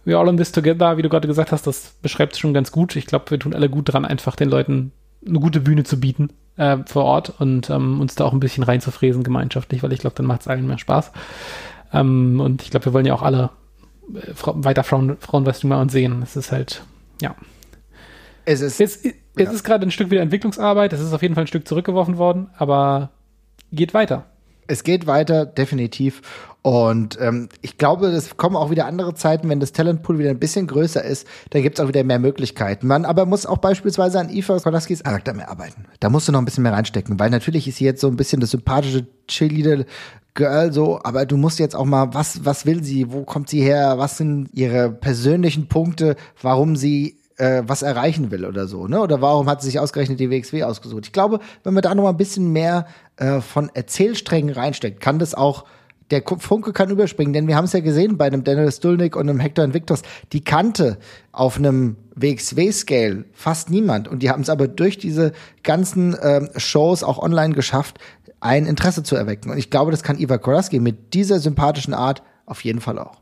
[0.03, 2.71] we all in this together, wie du gerade gesagt hast, das beschreibt es schon ganz
[2.71, 2.95] gut.
[2.95, 4.91] Ich glaube, wir tun alle gut dran, einfach den Leuten
[5.25, 8.63] eine gute Bühne zu bieten äh, vor Ort und ähm, uns da auch ein bisschen
[8.63, 11.11] reinzufräsen gemeinschaftlich, weil ich glaube, dann macht es allen mehr Spaß.
[11.93, 13.51] Ähm, und ich glaube, wir wollen ja auch alle
[14.13, 16.21] äh, weiter Frauen, Frauenwrestling mal und sehen.
[16.23, 16.83] Es ist halt,
[17.21, 17.35] ja.
[18.45, 19.51] Es ist, es, es ja.
[19.51, 20.93] ist gerade ein Stück wieder Entwicklungsarbeit.
[20.93, 23.11] Es ist auf jeden Fall ein Stück zurückgeworfen worden, aber
[23.71, 24.25] geht weiter.
[24.67, 26.21] Es geht weiter, definitiv.
[26.63, 30.37] Und ähm, ich glaube, es kommen auch wieder andere Zeiten, wenn das Talentpool wieder ein
[30.37, 32.85] bisschen größer ist, da gibt es auch wieder mehr Möglichkeiten.
[32.85, 35.85] Man aber muss auch beispielsweise an Eva Kolaskis Charakter mehr arbeiten.
[35.99, 38.15] Da musst du noch ein bisschen mehr reinstecken, weil natürlich ist sie jetzt so ein
[38.15, 39.85] bisschen das sympathische Cheerleader
[40.33, 43.61] Girl so, aber du musst jetzt auch mal, was, was will sie, wo kommt sie
[43.61, 49.01] her, was sind ihre persönlichen Punkte, warum sie äh, was erreichen will oder so, ne?
[49.01, 51.07] Oder warum hat sie sich ausgerechnet die WXW ausgesucht?
[51.07, 52.85] Ich glaube, wenn man da noch mal ein bisschen mehr
[53.17, 55.65] äh, von Erzählsträngen reinsteckt, kann das auch
[56.11, 59.29] der Funke kann überspringen, denn wir haben es ja gesehen bei einem Daniel Stulnik und
[59.29, 60.01] einem Hector Invictus,
[60.33, 60.97] die kannte
[61.31, 65.31] auf einem WXW-Scale fast niemand und die haben es aber durch diese
[65.63, 67.99] ganzen ähm, Shows auch online geschafft,
[68.41, 69.51] ein Interesse zu erwecken.
[69.51, 73.21] Und ich glaube, das kann Iva Koraski mit dieser sympathischen Art auf jeden Fall auch.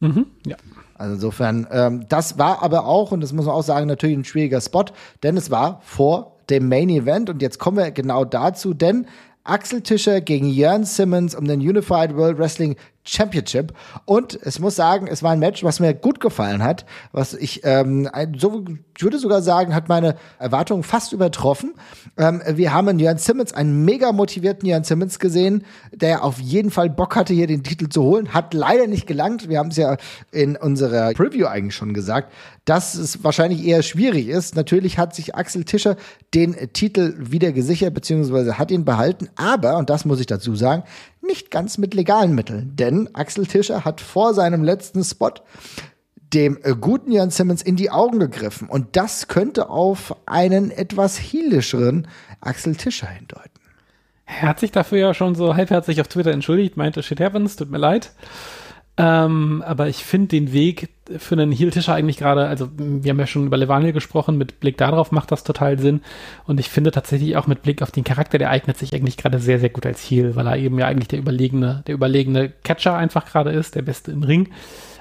[0.00, 0.56] Mhm, ja.
[0.98, 4.24] Also insofern, ähm, das war aber auch, und das muss man auch sagen, natürlich ein
[4.24, 4.84] schwieriger Spot,
[5.22, 9.06] denn es war vor dem Main Event und jetzt kommen wir genau dazu, denn
[9.48, 12.76] Axel Tischer gegen Jörn Simmons um den Unified World Wrestling
[13.06, 13.72] Championship.
[14.04, 17.60] Und es muss sagen, es war ein Match, was mir gut gefallen hat, was ich
[17.64, 18.64] ähm, so
[18.96, 21.74] ich würde sogar sagen, hat meine Erwartungen fast übertroffen.
[22.16, 26.70] Ähm, wir haben in Jörn Simmons einen mega motivierten Jörn Simmons gesehen, der auf jeden
[26.70, 28.32] Fall Bock hatte, hier den Titel zu holen.
[28.32, 29.48] Hat leider nicht gelangt.
[29.48, 29.96] Wir haben es ja
[30.32, 32.32] in unserer Preview eigentlich schon gesagt,
[32.64, 34.56] dass es wahrscheinlich eher schwierig ist.
[34.56, 35.96] Natürlich hat sich Axel Tischer
[36.34, 39.28] den Titel wieder gesichert, beziehungsweise hat ihn behalten.
[39.36, 40.84] Aber, und das muss ich dazu sagen,
[41.26, 42.76] nicht ganz mit legalen Mitteln.
[42.76, 45.32] Denn Axel Tischer hat vor seinem letzten Spot
[46.34, 48.68] dem äh, guten Jan Simmons in die Augen gegriffen.
[48.68, 52.08] Und das könnte auf einen etwas heelischeren
[52.40, 53.50] Axel Tischer hindeuten.
[54.26, 57.70] Er hat sich dafür ja schon so halbherzig auf Twitter entschuldigt, meinte, shit happens, tut
[57.70, 58.12] mir leid.
[58.96, 63.26] Ähm, aber ich finde den Weg für einen Heel-Tischer eigentlich gerade, also wir haben ja
[63.26, 66.00] schon über Levaniel gesprochen, mit Blick darauf macht das total Sinn.
[66.44, 69.38] Und ich finde tatsächlich auch mit Blick auf den Charakter, der eignet sich eigentlich gerade
[69.38, 72.96] sehr, sehr gut als Heel, weil er eben ja eigentlich der überlegene, der überlegene Catcher
[72.96, 74.48] einfach gerade ist, der Beste im Ring.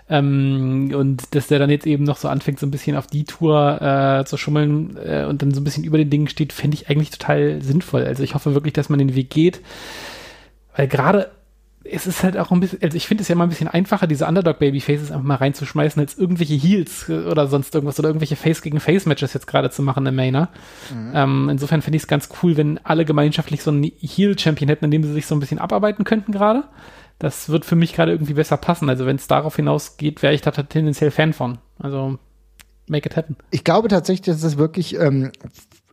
[0.07, 3.23] Ähm, und dass der dann jetzt eben noch so anfängt, so ein bisschen auf die
[3.23, 6.75] Tour äh, zu schummeln äh, und dann so ein bisschen über den Dingen steht, finde
[6.75, 8.03] ich eigentlich total sinnvoll.
[8.03, 9.61] Also ich hoffe wirklich, dass man den Weg geht.
[10.75, 11.31] Weil gerade
[11.89, 14.07] es ist halt auch ein bisschen, also ich finde es ja mal ein bisschen einfacher,
[14.07, 19.47] diese Underdog-Baby-Faces einfach mal reinzuschmeißen, als irgendwelche Heels oder sonst irgendwas oder irgendwelche Face-gegen-Face-Matches jetzt
[19.47, 20.49] gerade zu machen im Mainer.
[20.93, 21.11] Mhm.
[21.13, 24.91] Ähm, insofern finde ich es ganz cool, wenn alle gemeinschaftlich so einen Heel-Champion hätten, in
[24.91, 26.63] dem sie sich so ein bisschen abarbeiten könnten gerade.
[27.19, 28.89] Das wird für mich gerade irgendwie besser passen.
[28.89, 31.59] Also wenn es darauf hinausgeht, wäre ich da tendenziell Fan von.
[31.79, 32.17] Also
[32.87, 33.37] make it happen.
[33.51, 35.31] Ich glaube tatsächlich, dass das wirklich ähm,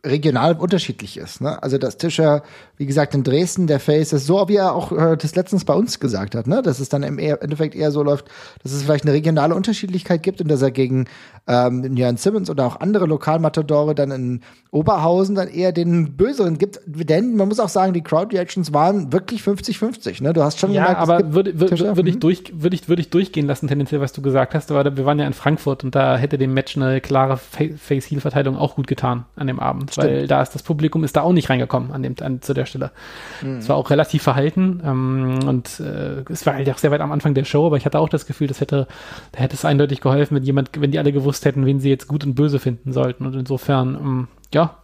[0.05, 1.39] regional unterschiedlich ist.
[1.41, 1.61] Ne?
[1.63, 2.43] Also dass Tischer,
[2.77, 5.73] wie gesagt, in Dresden der Face ist so, wie er auch äh, das letztens bei
[5.73, 6.61] uns gesagt hat, ne?
[6.61, 8.25] dass es dann im Endeffekt eher so läuft,
[8.61, 11.05] dass es vielleicht eine regionale Unterschiedlichkeit gibt und dass er gegen
[11.47, 14.41] ähm, Jan Simmons oder auch andere Lokalmatadore dann in
[14.71, 16.79] Oberhausen dann eher den Böseren gibt.
[16.85, 20.21] Denn man muss auch sagen, die Crowd Reactions waren wirklich 50-50.
[20.21, 20.33] Ne?
[20.33, 23.09] Du hast schon ja, gemerkt, aber würde würd, würd ich, durch, würd ich, würd ich
[23.09, 24.71] durchgehen lassen, tendenziell, was du gesagt hast.
[24.71, 28.75] Aber wir waren ja in Frankfurt und da hätte dem Match eine klare Face-Heel-Verteilung auch
[28.75, 29.92] gut getan an dem Abend.
[29.93, 30.07] Stimmt.
[30.07, 32.65] weil da ist das Publikum ist da auch nicht reingekommen an dem an, zu der
[32.65, 32.91] Stelle.
[33.41, 33.57] Mhm.
[33.57, 37.11] Es war auch relativ verhalten ähm, und äh, es war halt auch sehr weit am
[37.11, 38.87] Anfang der Show, aber ich hatte auch das Gefühl, das hätte,
[39.31, 42.07] da hätte es eindeutig geholfen, wenn jemand, wenn die alle gewusst hätten, wen sie jetzt
[42.07, 43.25] gut und böse finden sollten.
[43.25, 44.77] Und insofern, ähm, ja.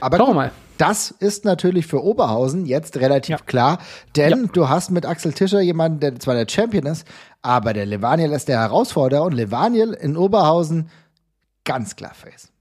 [0.00, 0.50] Aber Schauen wir mal.
[0.78, 3.44] Das ist natürlich für Oberhausen jetzt relativ ja.
[3.44, 3.78] klar,
[4.14, 4.50] denn ja.
[4.52, 7.06] du hast mit Axel Tischer jemanden, der zwar der Champion ist,
[7.40, 10.90] aber der Levaniel ist der Herausforderer und Levaniel in Oberhausen
[11.64, 12.52] ganz klar Face.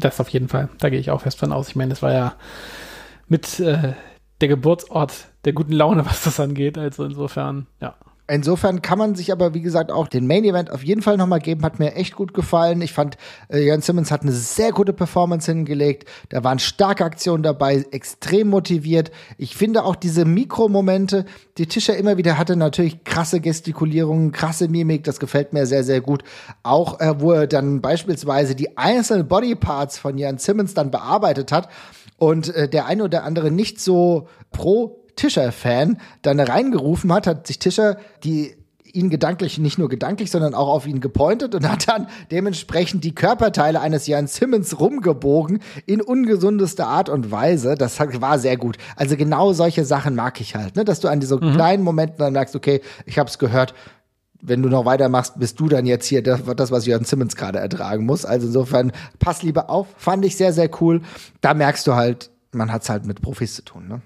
[0.00, 0.68] Das auf jeden Fall.
[0.78, 1.68] Da gehe ich auch fest von aus.
[1.68, 2.34] Ich meine, das war ja
[3.28, 3.94] mit äh,
[4.40, 6.78] der Geburtsort der guten Laune, was das angeht.
[6.78, 7.94] Also insofern, ja.
[8.30, 11.40] Insofern kann man sich aber, wie gesagt, auch den Main Event auf jeden Fall nochmal
[11.40, 11.64] geben.
[11.64, 12.80] Hat mir echt gut gefallen.
[12.80, 13.16] Ich fand,
[13.48, 16.08] äh, Jan Simmons hat eine sehr gute Performance hingelegt.
[16.28, 19.10] Da waren starke Aktionen dabei, extrem motiviert.
[19.36, 21.24] Ich finde auch diese Mikromomente,
[21.58, 25.02] die Tischer immer wieder hatte, natürlich krasse Gestikulierungen, krasse Mimik.
[25.02, 26.22] Das gefällt mir sehr, sehr gut.
[26.62, 31.68] Auch, äh, wo er dann beispielsweise die einzelnen Bodyparts von Jan Simmons dann bearbeitet hat
[32.16, 37.58] und äh, der eine oder andere nicht so pro Tischer-Fan dann reingerufen hat, hat sich
[37.58, 38.54] Tischer die
[38.92, 43.14] ihn gedanklich, nicht nur gedanklich, sondern auch auf ihn gepointet und hat dann dementsprechend die
[43.14, 47.76] Körperteile eines Jan Simmons rumgebogen in ungesundester Art und Weise.
[47.76, 48.78] Das war sehr gut.
[48.96, 50.84] Also genau solche Sachen mag ich halt, ne?
[50.84, 51.52] dass du an diesen mhm.
[51.52, 53.74] kleinen Momenten dann merkst, okay, ich habe es gehört,
[54.42, 57.58] wenn du noch weitermachst, bist du dann jetzt hier das, das was Jörn Simmons gerade
[57.58, 58.24] ertragen muss.
[58.24, 59.86] Also insofern, pass lieber auf.
[59.96, 61.02] Fand ich sehr, sehr cool.
[61.42, 64.02] Da merkst du halt, man hat es halt mit Profis zu tun, ne?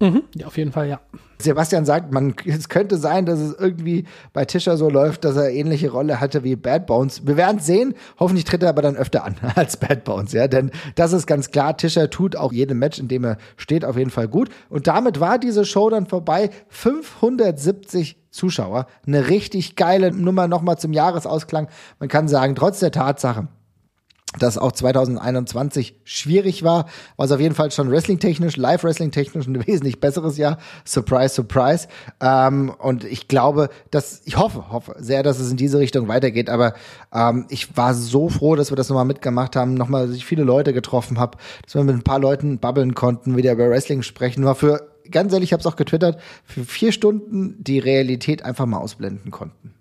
[0.00, 1.00] Mhm, ja, auf jeden Fall, ja.
[1.38, 5.50] Sebastian sagt, man, es könnte sein, dass es irgendwie bei Tischer so läuft, dass er
[5.50, 7.26] ähnliche Rolle hatte wie Bad Bones.
[7.26, 7.94] Wir werden sehen.
[8.18, 10.48] Hoffentlich tritt er aber dann öfter an als Bad Bones, ja.
[10.48, 11.76] Denn das ist ganz klar.
[11.76, 14.48] Tischer tut auch jedem Match, in dem er steht, auf jeden Fall gut.
[14.68, 16.50] Und damit war diese Show dann vorbei.
[16.68, 18.86] 570 Zuschauer.
[19.06, 21.68] Eine richtig geile Nummer nochmal zum Jahresausklang.
[22.00, 23.46] Man kann sagen, trotz der Tatsache,
[24.38, 30.00] dass auch 2021 schwierig war, war es auf jeden Fall schon wrestling-technisch, live-wrestling-technisch ein wesentlich
[30.00, 30.58] besseres Jahr.
[30.84, 31.88] Surprise, surprise.
[32.20, 36.50] Ähm, und ich glaube, dass, ich hoffe, hoffe sehr, dass es in diese Richtung weitergeht.
[36.50, 36.74] Aber
[37.12, 40.44] ähm, ich war so froh, dass wir das nochmal mitgemacht haben, nochmal, dass ich viele
[40.44, 44.44] Leute getroffen habe, dass wir mit ein paar Leuten babbeln konnten, wieder über Wrestling sprechen.
[44.44, 48.66] War für, ganz ehrlich, ich habe es auch getwittert, für vier Stunden die Realität einfach
[48.66, 49.74] mal ausblenden konnten.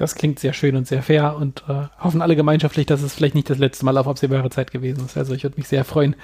[0.00, 3.34] Das klingt sehr schön und sehr fair und äh, hoffen alle gemeinschaftlich, dass es vielleicht
[3.34, 5.18] nicht das letzte Mal auf absehbare Zeit gewesen ist.
[5.18, 6.16] Also ich würde mich sehr freuen,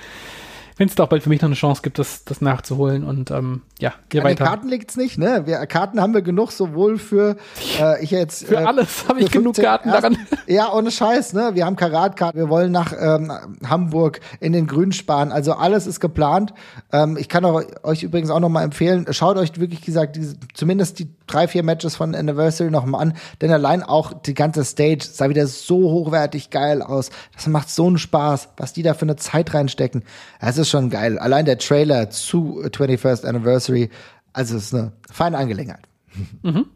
[0.78, 3.04] wenn es doch bald für mich noch eine Chance gibt, das, das nachzuholen.
[3.04, 4.44] Und ähm, ja, geh weiter.
[4.44, 5.42] Karten liegt's nicht, ne?
[5.44, 7.36] Wir, Karten haben wir genug, sowohl für
[7.80, 8.46] äh, ich jetzt.
[8.46, 10.18] Für äh, alles habe ich genug Karten erst, daran.
[10.46, 11.50] Ja, ohne Scheiß, ne?
[11.54, 13.32] Wir haben Karatkarten, wir wollen nach ähm,
[13.66, 15.32] Hamburg in den Grünsparen.
[15.32, 16.52] Also alles ist geplant.
[16.92, 20.36] Ähm, ich kann auch, euch übrigens auch noch mal empfehlen, schaut euch wirklich gesagt, diese,
[20.52, 23.14] zumindest die drei, vier Matches von Anniversary noch mal an.
[23.40, 27.10] Denn allein auch die ganze Stage sah wieder so hochwertig geil aus.
[27.34, 30.04] Das macht so einen Spaß, was die da für eine Zeit reinstecken.
[30.40, 31.18] Es ist schon geil.
[31.18, 33.90] Allein der Trailer zu 21st Anniversary,
[34.32, 35.88] also es ist eine feine Angelegenheit.
[36.42, 36.66] Mhm.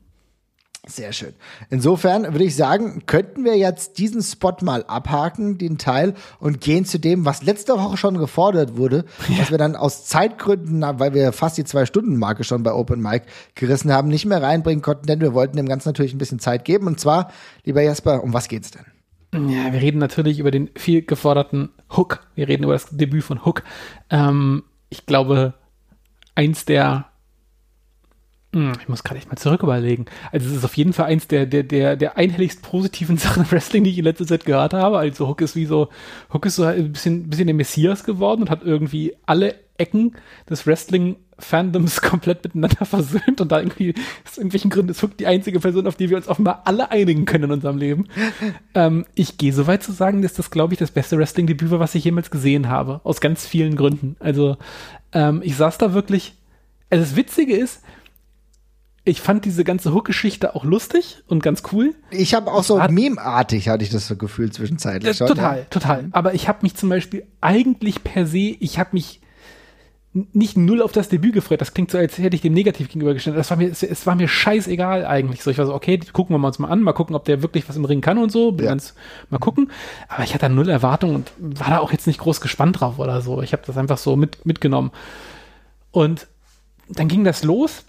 [0.91, 1.35] Sehr schön.
[1.71, 6.85] Insofern würde ich sagen, könnten wir jetzt diesen Spot mal abhaken, den Teil, und gehen
[6.85, 9.39] zu dem, was letzte Woche schon gefordert wurde, ja.
[9.39, 13.23] was wir dann aus Zeitgründen, weil wir fast die Zwei-Stunden-Marke schon bei Open Mic
[13.55, 16.65] gerissen haben, nicht mehr reinbringen konnten, denn wir wollten dem Ganzen natürlich ein bisschen Zeit
[16.65, 16.89] geben.
[16.89, 17.31] Und zwar,
[17.65, 18.85] lieber Jasper, um was geht's denn?
[19.49, 22.27] Ja, wir reden natürlich über den viel geforderten Hook.
[22.35, 23.63] Wir reden über das Debüt von Hook.
[24.11, 25.55] Ähm, ich glaube,
[26.35, 27.10] eins der
[28.53, 30.07] ich muss gerade echt mal zurück überlegen.
[30.33, 33.51] Also es ist auf jeden Fall eins der, der, der, der einhelligst positiven Sachen im
[33.51, 34.99] Wrestling, die ich in letzter Zeit gehört habe.
[34.99, 35.89] Also Hook ist wie so,
[36.33, 40.17] Hook ist so ein bisschen, bisschen der Messias geworden und hat irgendwie alle Ecken
[40.49, 43.95] des Wrestling-Fandoms komplett miteinander versöhnt und da irgendwie,
[44.27, 47.27] aus irgendwelchen Gründen ist Hook die einzige Person, auf die wir uns offenbar alle einigen
[47.27, 48.09] können in unserem Leben.
[48.75, 51.79] ähm, ich gehe so weit zu sagen, dass das, glaube ich, das beste Wrestling-Debüt war,
[51.79, 53.01] was ich jemals gesehen habe.
[53.05, 54.17] Aus ganz vielen Gründen.
[54.19, 54.57] Also,
[55.13, 56.35] ähm, ich saß da wirklich,
[56.91, 57.83] also das Witzige ist,
[59.05, 61.95] ich fand diese ganze Hook-Geschichte auch lustig und ganz cool.
[62.11, 65.19] Ich habe auch so meme-artig, hatte ich das Gefühl zwischenzeitlich.
[65.19, 65.65] Ja, total, ja.
[65.71, 66.09] total.
[66.13, 69.21] Aber ich habe mich zum Beispiel eigentlich per se, ich habe mich
[70.13, 71.61] nicht null auf das Debüt gefreut.
[71.61, 73.37] Das klingt so, als hätte ich dem negativ gegenübergestellt.
[73.37, 75.43] Das war mir, es, es, war mir scheißegal eigentlich.
[75.43, 77.69] So, ich war so, okay, gucken wir uns mal an, mal gucken, ob der wirklich
[77.69, 78.51] was im Ring kann und so.
[78.59, 78.67] Ja.
[78.67, 78.95] Ganz,
[79.31, 79.71] mal gucken.
[80.09, 82.99] Aber ich hatte da null Erwartung und war da auch jetzt nicht groß gespannt drauf
[82.99, 83.41] oder so.
[83.41, 84.91] Ich habe das einfach so mit, mitgenommen.
[85.93, 86.27] Und
[86.89, 87.85] dann ging das los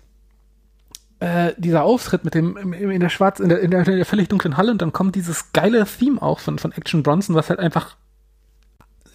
[1.22, 4.28] äh, dieser Auftritt mit dem in der schwarz in der, in der, in der völlig
[4.28, 7.60] dunklen Halle und dann kommt dieses geile Theme auch von von Action Bronson, was halt
[7.60, 7.96] einfach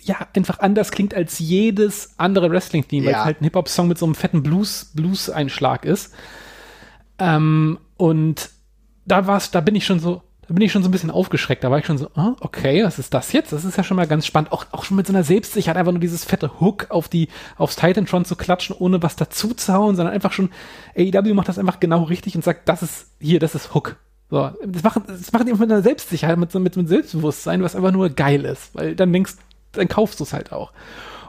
[0.02, 3.12] ja einfach anders klingt als jedes andere Wrestling Theme, ja.
[3.12, 6.14] weil es halt ein Hip Hop Song mit so einem fetten Blues Blues Einschlag ist.
[7.18, 8.50] Ähm, und
[9.04, 11.64] da war's, da bin ich schon so, da bin ich schon so ein bisschen aufgeschreckt.
[11.64, 13.52] Da war ich schon so, oh, okay, was ist das jetzt?
[13.52, 14.52] Das ist ja schon mal ganz spannend.
[14.52, 17.76] Auch, auch schon mit so einer Selbstsicherheit, einfach nur dieses fette Hook auf die, aufs
[17.76, 20.50] Titantron zu klatschen, ohne was dazu zu hauen, sondern einfach schon,
[20.96, 23.96] AEW macht das einfach genau richtig und sagt, das ist, hier, das ist Hook.
[24.30, 27.92] So, das machen, das machen die mit einer Selbstsicherheit, mit, mit, mit Selbstbewusstsein, was einfach
[27.92, 28.74] nur geil ist.
[28.74, 29.34] Weil dann denkst,
[29.72, 30.72] dann kaufst du es halt auch.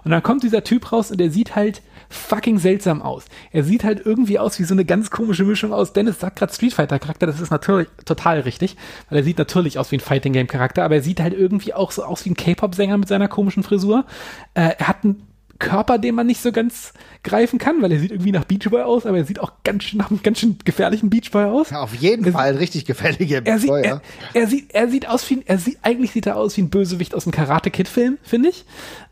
[0.03, 3.25] Und dann kommt dieser Typ raus und der sieht halt, fucking seltsam aus.
[3.51, 5.93] Er sieht halt irgendwie aus wie so eine ganz komische Mischung aus.
[5.93, 8.75] Dennis sagt gerade Street Fighter Charakter, das ist natürlich total richtig,
[9.09, 11.73] weil er sieht natürlich aus wie ein Fighting Game Charakter, aber er sieht halt irgendwie
[11.73, 14.05] auch so aus wie ein K-Pop Sänger mit seiner komischen Frisur.
[14.53, 15.27] Äh, er hat einen
[15.59, 16.93] Körper, den man nicht so ganz
[17.23, 19.97] greifen kann, weil er sieht irgendwie nach Beachboy aus, aber er sieht auch ganz schön
[19.97, 21.69] nach einem ganz schön gefährlichen Beachboy aus.
[21.71, 24.01] Ja, auf jeden er Fall ein richtig gefährlicher er sieht, er,
[24.33, 27.15] er, sieht, er sieht aus wie, er sieht, eigentlich sieht er aus wie ein Bösewicht
[27.15, 28.65] aus einem Karate-Kid-Film, finde ich.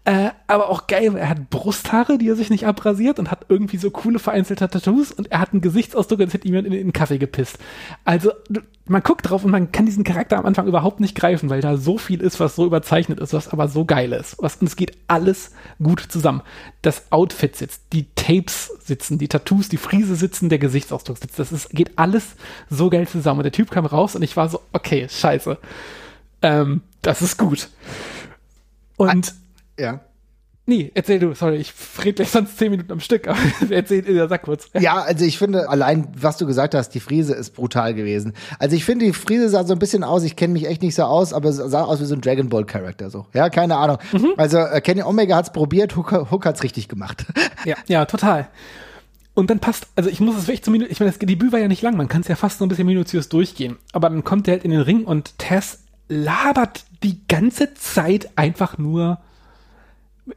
[0.06, 3.78] Äh, aber auch geil, er hat Brusthaare, die er sich nicht abrasiert und hat irgendwie
[3.78, 6.94] so coole vereinzelte Tattoos und er hat einen Gesichtsausdruck, als hätte jemand in, in den
[6.94, 7.58] Kaffee gepisst.
[8.04, 8.32] Also,
[8.88, 11.76] man guckt drauf und man kann diesen Charakter am Anfang überhaupt nicht greifen, weil da
[11.78, 14.36] so viel ist, was so überzeichnet ist, was aber so geil ist.
[14.38, 16.35] Was, und es geht alles gut zusammen.
[16.82, 21.40] Das Outfit sitzt, die Tapes sitzen, die Tattoos, die Friese sitzen, der Gesichtsausdruck sitzt.
[21.40, 22.36] Das ist, geht alles
[22.70, 23.40] so geil zusammen.
[23.40, 25.58] Und der Typ kam raus und ich war so, okay, scheiße.
[26.42, 27.70] Ähm, das ist gut.
[28.98, 29.36] Und
[29.78, 30.02] ja.
[30.68, 33.38] Nee, erzähl du, sorry, ich rede gleich sonst zehn Minuten am Stück, aber
[33.70, 34.68] erzähl, ja, sag kurz.
[34.74, 38.34] Ja, also ich finde, allein, was du gesagt hast, die Friese ist brutal gewesen.
[38.58, 40.96] Also ich finde, die Friese sah so ein bisschen aus, ich kenne mich echt nicht
[40.96, 43.28] so aus, aber es sah aus wie so ein Dragon Ball Charakter so.
[43.34, 44.00] Ja, keine Ahnung.
[44.12, 44.34] Mhm.
[44.38, 47.26] Also äh, Kenny Omega hat's probiert, Hook, Hook hat's richtig gemacht.
[47.66, 48.48] Ja, ja, total.
[49.36, 51.68] Und dann passt, also ich muss es wirklich zum ich meine, das Debüt war ja
[51.68, 53.78] nicht lang, man kann es ja fast so ein bisschen minutiös durchgehen.
[53.92, 58.78] Aber dann kommt er halt in den Ring und Tess labert die ganze Zeit einfach
[58.78, 59.20] nur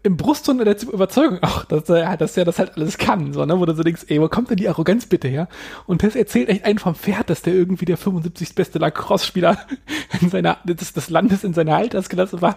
[0.02, 3.58] im Brustton der Überzeugung auch, dass er, dass er das halt alles kann, so, ne,
[3.58, 5.48] wo du so denkst, ey, wo kommt denn die Arroganz bitte her?
[5.86, 8.54] Und Tess erzählt echt einen vom Pferd, dass der irgendwie der 75.
[8.54, 9.58] beste Lacrosse-Spieler
[10.20, 12.54] in seiner, des, des Landes in seiner Altersklasse war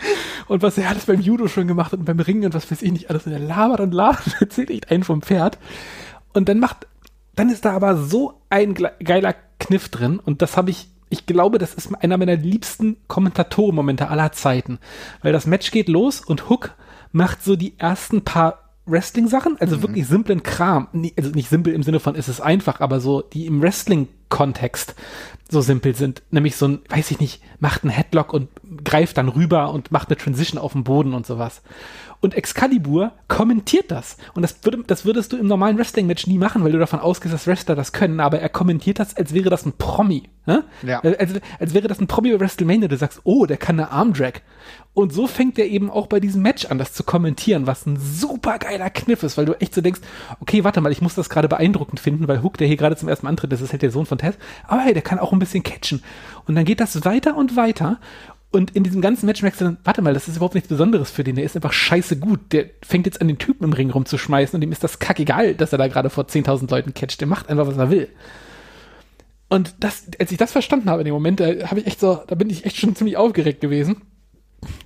[0.47, 2.81] und was er alles beim Judo schon gemacht hat und beim Ringen und was weiß
[2.81, 5.57] ich nicht alles und er labert und labert und erzählt echt einen vom Pferd
[6.33, 6.87] und dann macht,
[7.35, 11.57] dann ist da aber so ein geiler Kniff drin und das habe ich ich glaube,
[11.57, 14.79] das ist einer meiner liebsten Kommentatorenmomente aller Zeiten,
[15.21, 16.71] weil das Match geht los und Hook
[17.11, 19.81] macht so die ersten paar Wrestling-Sachen, also mhm.
[19.83, 20.87] wirklich simplen Kram.
[21.17, 24.95] Also nicht simpel im Sinne von, es ist einfach, aber so, die im Wrestling-Kontext
[25.49, 26.23] so simpel sind.
[26.31, 28.49] Nämlich so ein, weiß ich nicht, macht einen Headlock und
[28.83, 31.61] greift dann rüber und macht eine Transition auf dem Boden und sowas.
[32.21, 34.15] Und Excalibur kommentiert das.
[34.33, 37.33] Und das, würde, das würdest du im normalen Wrestling-Match nie machen, weil du davon ausgehst,
[37.33, 38.19] dass Wrestler das können.
[38.19, 40.29] Aber er kommentiert das, als wäre das ein Promi.
[40.45, 40.63] Ne?
[40.83, 40.99] Ja.
[41.01, 42.87] Als, als wäre das ein Promi bei WrestleMania.
[42.87, 44.41] Du sagst, oh, der kann eine Armdrag.
[44.93, 47.97] Und so fängt er eben auch bei diesem Match an, das zu kommentieren, was ein
[47.97, 50.01] super geiler Kniff ist, weil du echt so denkst,
[50.41, 53.07] okay, warte mal, ich muss das gerade beeindruckend finden, weil Hook, der hier gerade zum
[53.07, 54.35] ersten Mal antritt, das ist halt der Sohn von Tess,
[54.67, 56.03] aber hey, der kann auch ein bisschen catchen.
[56.45, 57.99] Und dann geht das weiter und weiter
[58.51, 61.09] und in diesem ganzen Match merkst du dann, warte mal, das ist überhaupt nichts Besonderes
[61.09, 61.35] für den.
[61.35, 62.51] Der ist einfach scheiße gut.
[62.51, 65.71] Der fängt jetzt an, den Typen im Ring rumzuschmeißen und dem ist das kackegal, dass
[65.71, 67.21] er da gerade vor 10.000 Leuten catcht.
[67.21, 68.09] Der macht einfach, was er will.
[69.47, 72.21] Und das, als ich das verstanden habe in dem Moment, da habe ich echt so,
[72.27, 74.01] da bin ich echt schon ziemlich aufgeregt gewesen.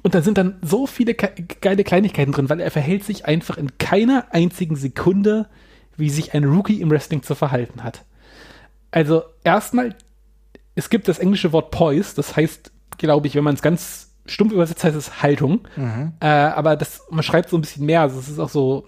[0.04, 3.78] Und da sind dann so viele geile Kleinigkeiten drin, weil er verhält sich einfach in
[3.80, 5.50] keiner einzigen Sekunde,
[5.98, 8.06] wie sich ein Rookie im Wrestling zu verhalten hat.
[8.92, 9.96] Also erstmal,
[10.76, 14.54] es gibt das englische Wort poise, das heißt glaube ich, wenn man es ganz stumpf
[14.54, 15.68] übersetzt, heißt es Haltung.
[15.76, 16.14] Mhm.
[16.20, 18.02] Äh, aber das, man schreibt so ein bisschen mehr.
[18.02, 18.88] Also es ist auch so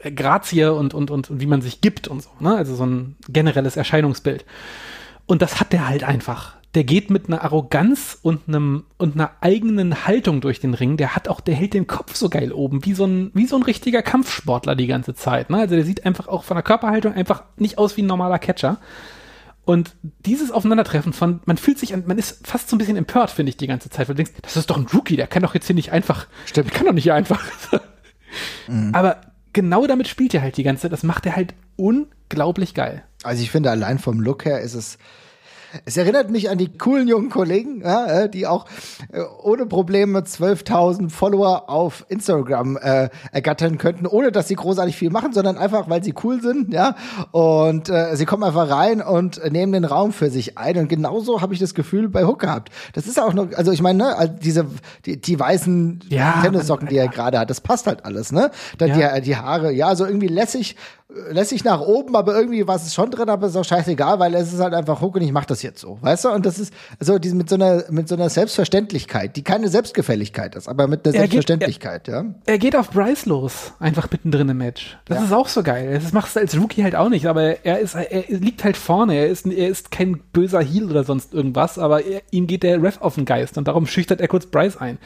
[0.00, 2.56] äh, Grazie und, und, und, und wie man sich gibt und so, ne?
[2.56, 4.44] Also so ein generelles Erscheinungsbild.
[5.26, 6.56] Und das hat der halt einfach.
[6.74, 10.96] Der geht mit einer Arroganz und einem und einer eigenen Haltung durch den Ring.
[10.96, 13.56] Der hat auch, der hält den Kopf so geil oben, wie so ein, wie so
[13.56, 15.50] ein richtiger Kampfsportler die ganze Zeit.
[15.50, 15.58] Ne?
[15.58, 18.78] Also der sieht einfach auch von der Körperhaltung einfach nicht aus wie ein normaler Catcher.
[19.64, 19.94] Und
[20.24, 23.50] dieses Aufeinandertreffen von, man fühlt sich an, man ist fast so ein bisschen empört, finde
[23.50, 25.54] ich, die ganze Zeit, weil du denkst, das ist doch ein Rookie, der kann doch
[25.54, 26.70] jetzt hier nicht einfach, Stimmt.
[26.70, 27.44] der kann doch nicht hier einfach.
[28.66, 28.94] mhm.
[28.94, 29.20] Aber
[29.52, 33.04] genau damit spielt er halt die ganze Zeit, das macht er halt unglaublich geil.
[33.22, 34.98] Also ich finde, allein vom Look her ist es,
[35.84, 38.66] es erinnert mich an die coolen jungen Kollegen, ja, äh, die auch
[39.12, 45.10] äh, ohne Probleme 12.000 Follower auf Instagram äh, ergattern könnten, ohne dass sie großartig viel
[45.10, 46.96] machen, sondern einfach, weil sie cool sind, ja.
[47.32, 50.76] Und äh, sie kommen einfach rein und nehmen den Raum für sich ein.
[50.76, 52.70] Und genauso habe ich das Gefühl bei Hook gehabt.
[52.94, 54.66] Das ist auch noch, also ich meine, ne, diese
[55.06, 58.50] die, die weißen ja, Tennissocken, die er gerade hat, das passt halt alles, ne?
[58.78, 59.14] Dann ja.
[59.16, 60.76] die, die Haare, ja, so irgendwie lässig
[61.30, 64.34] lässt sich nach oben, aber irgendwie war es schon drin, aber ist auch scheißegal, weil
[64.34, 66.28] es ist halt einfach Hook und ich mach das jetzt so, weißt du?
[66.30, 70.54] Und das ist so also mit so einer mit so einer Selbstverständlichkeit, die keine Selbstgefälligkeit
[70.54, 72.24] ist, aber mit einer er Selbstverständlichkeit, geht, ja.
[72.46, 74.98] Er geht auf Bryce los, einfach mittendrin im Match.
[75.06, 75.24] Das ja.
[75.24, 76.00] ist auch so geil.
[76.02, 79.14] Das machst du als Rookie halt auch nicht, aber er ist er liegt halt vorne,
[79.14, 82.82] er ist er ist kein böser Heel oder sonst irgendwas, aber er, ihm geht der
[82.82, 84.98] Ref auf den Geist und darum schüchtert er kurz Bryce ein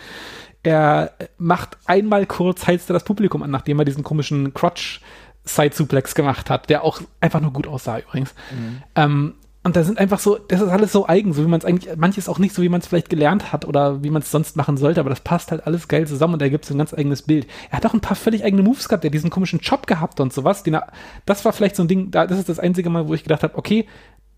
[0.65, 5.03] er macht einmal kurz, heizt er das Publikum an, nachdem er diesen komischen Crotch
[5.45, 8.35] Side-Suplex gemacht hat, der auch einfach nur gut aussah übrigens.
[8.51, 8.83] Mhm.
[8.95, 9.35] Ähm,
[9.67, 11.97] und da sind einfach so, das ist alles so eigen, so wie man es eigentlich,
[11.97, 14.57] manches auch nicht so, wie man es vielleicht gelernt hat oder wie man es sonst
[14.57, 16.93] machen sollte, aber das passt halt alles geil zusammen und da gibt es ein ganz
[16.93, 17.47] eigenes Bild.
[17.71, 20.35] Er hat auch ein paar völlig eigene Moves gehabt, der diesen komischen Chop gehabt und
[20.35, 20.65] sowas.
[20.65, 20.93] Den er,
[21.25, 23.43] das war vielleicht so ein Ding, da, das ist das einzige Mal, wo ich gedacht
[23.43, 23.87] habe, okay,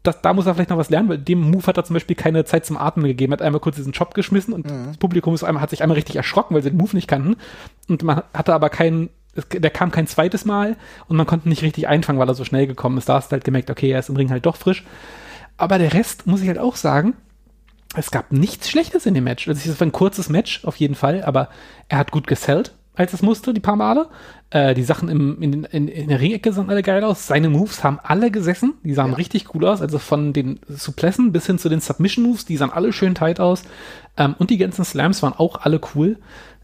[0.05, 2.15] das, da muss er vielleicht noch was lernen, weil dem Move hat er zum Beispiel
[2.15, 3.33] keine Zeit zum Atmen gegeben.
[3.33, 4.87] Er hat einmal kurz diesen Chop geschmissen und mhm.
[4.87, 7.35] das Publikum ist einmal, hat sich einmal richtig erschrocken, weil sie den Move nicht kannten.
[7.89, 10.77] Und man hatte aber keinen es, der kam kein zweites Mal
[11.09, 13.09] und man konnte nicht richtig einfangen, weil er so schnell gekommen ist.
[13.09, 14.85] Da hast du halt gemerkt, okay, er ist im Ring halt doch frisch.
[15.57, 17.15] Aber der Rest, muss ich halt auch sagen,
[17.95, 19.49] es gab nichts Schlechtes in dem Match.
[19.49, 21.49] Also es war ein kurzes Match, auf jeden Fall, aber
[21.89, 24.09] er hat gut gesellt, als es musste, die paar Male.
[24.51, 27.27] Äh, die Sachen im, in, in, in der Ringecke sahen alle geil aus.
[27.27, 28.75] Seine Moves haben alle gesessen.
[28.83, 29.17] Die sahen ja.
[29.17, 29.83] richtig cool aus.
[29.83, 33.63] Also von den Suplessen bis hin zu den Submission-Moves, die sahen alle schön tight aus.
[34.17, 36.19] Ähm, und die ganzen Slams waren auch alle cool.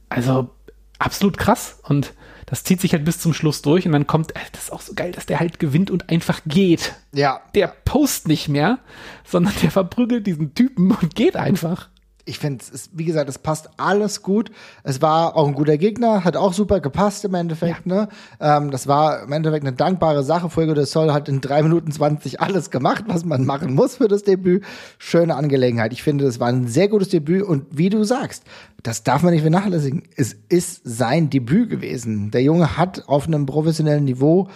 [0.09, 0.51] Also
[0.99, 1.81] absolut krass.
[1.83, 2.15] Und
[2.47, 4.95] das zieht sich halt bis zum Schluss durch und dann kommt, das ist auch so
[4.95, 6.95] geil, dass der halt gewinnt und einfach geht.
[7.15, 7.41] Ja.
[7.55, 8.79] Der post nicht mehr,
[9.25, 11.89] sondern der verprügelt diesen Typen und geht einfach
[12.25, 14.51] ich finde, es wie gesagt, es passt alles gut.
[14.85, 17.87] Es war auch ein guter Gegner, hat auch super gepasst im Endeffekt.
[17.87, 17.95] Ja.
[17.95, 18.09] Ne?
[18.41, 20.49] Ähm, das war im Endeffekt eine dankbare Sache.
[20.49, 24.09] Fuego de Sol hat in drei Minuten 20 alles gemacht, was man machen muss für
[24.09, 24.65] das Debüt.
[24.99, 25.93] Schöne Angelegenheit.
[25.93, 28.45] Ich finde, das war ein sehr gutes Debüt und wie du sagst,
[28.83, 30.03] das darf man nicht vernachlässigen.
[30.17, 32.31] Es ist sein Debüt gewesen.
[32.31, 34.49] Der Junge hat auf einem professionellen Niveau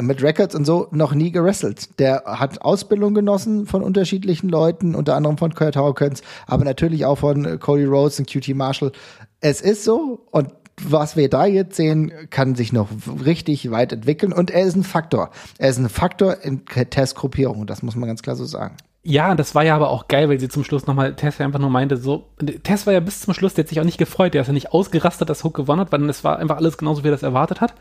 [0.00, 1.98] mit Records und so noch nie gewrestelt.
[1.98, 7.18] Der hat Ausbildung genossen von unterschiedlichen Leuten, unter anderem von Kurt Hawkins, aber natürlich auch
[7.18, 8.92] von Cody Rhodes und QT Marshall.
[9.40, 10.48] Es ist so und
[10.82, 12.88] was wir da jetzt sehen, kann sich noch
[13.24, 15.30] richtig weit entwickeln und er ist ein Faktor.
[15.58, 18.76] Er ist ein Faktor in Testgruppierung, das muss man ganz klar so sagen.
[19.06, 21.58] Ja, das war ja aber auch geil, weil sie zum Schluss nochmal, Tess ja einfach
[21.58, 22.26] nur meinte, so,
[22.62, 24.54] Tess war ja bis zum Schluss, der hat sich auch nicht gefreut, der ist ja
[24.54, 27.22] nicht ausgerastet, dass Hook gewonnen hat, weil es war einfach alles genauso, wie er das
[27.22, 27.74] erwartet hat.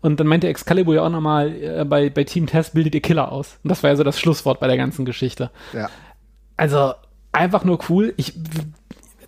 [0.00, 3.30] Und dann meinte Excalibur ja auch nochmal, äh, bei, bei Team Test bildet ihr Killer
[3.30, 3.58] aus.
[3.62, 5.50] Und das war ja so das Schlusswort bei der ganzen Geschichte.
[5.72, 5.88] Ja.
[6.56, 6.94] Also,
[7.30, 8.14] einfach nur cool.
[8.16, 8.34] Ich,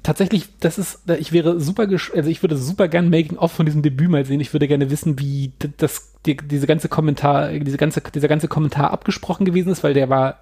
[0.02, 4.10] tatsächlich, das ist, ich wäre super, also ich würde super gern Making-of von diesem Debüt
[4.10, 4.40] mal sehen.
[4.40, 8.90] Ich würde gerne wissen, wie das, die, diese ganze Kommentar, diese ganze, dieser ganze Kommentar
[8.90, 10.40] abgesprochen gewesen ist, weil der war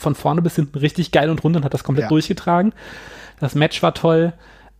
[0.00, 2.08] von vorne bis hinten richtig geil und rund und hat das komplett ja.
[2.08, 2.72] durchgetragen.
[3.38, 4.32] Das Match war toll.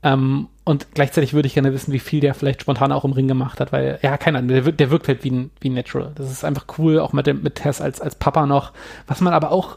[0.02, 3.28] Ähm, und gleichzeitig würde ich gerne wissen, wie viel der vielleicht spontan auch im Ring
[3.28, 5.74] gemacht hat, weil, ja, keine Ahnung, der, wirkt, der wirkt halt wie ein, wie ein
[5.74, 6.12] Natural.
[6.14, 8.72] Das ist einfach cool, auch mit, dem, mit Tess als, als Papa noch.
[9.06, 9.76] Was man aber auch,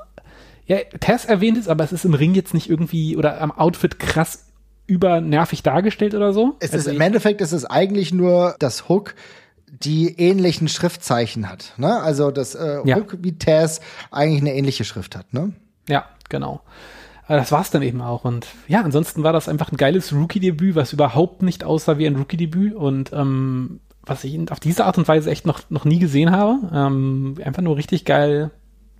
[0.65, 3.99] ja, Tess erwähnt ist, aber es ist im Ring jetzt nicht irgendwie oder am Outfit
[3.99, 4.45] krass
[4.87, 6.55] übernervig dargestellt oder so.
[6.59, 9.15] Es also ist, im Endeffekt ist es eigentlich nur das Hook,
[9.81, 11.73] die ähnlichen Schriftzeichen hat.
[11.77, 12.01] Ne?
[12.01, 12.99] Also das äh, ja.
[13.39, 15.33] Tess eigentlich eine ähnliche Schrift hat.
[15.33, 15.53] Ne?
[15.89, 16.61] Ja, genau.
[17.25, 18.25] Aber das war's dann eben auch.
[18.25, 22.17] Und ja, ansonsten war das einfach ein geiles Rookie-Debüt, was überhaupt nicht aussah wie ein
[22.17, 26.31] Rookie-Debüt und ähm, was ich auf diese Art und Weise echt noch, noch nie gesehen
[26.31, 26.59] habe.
[26.73, 28.51] Ähm, einfach nur richtig geil,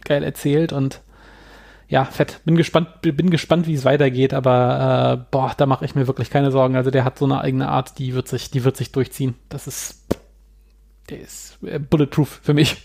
[0.05, 1.01] geil erzählt und
[1.89, 2.41] ja, fett.
[2.45, 6.31] Bin gespannt, bin gespannt, wie es weitergeht, aber äh, boah, da mache ich mir wirklich
[6.31, 6.75] keine Sorgen.
[6.75, 9.35] Also der hat so eine eigene Art, die wird sich, die wird sich durchziehen.
[9.49, 10.02] Das ist,
[11.09, 12.81] der ist äh, bulletproof für mich.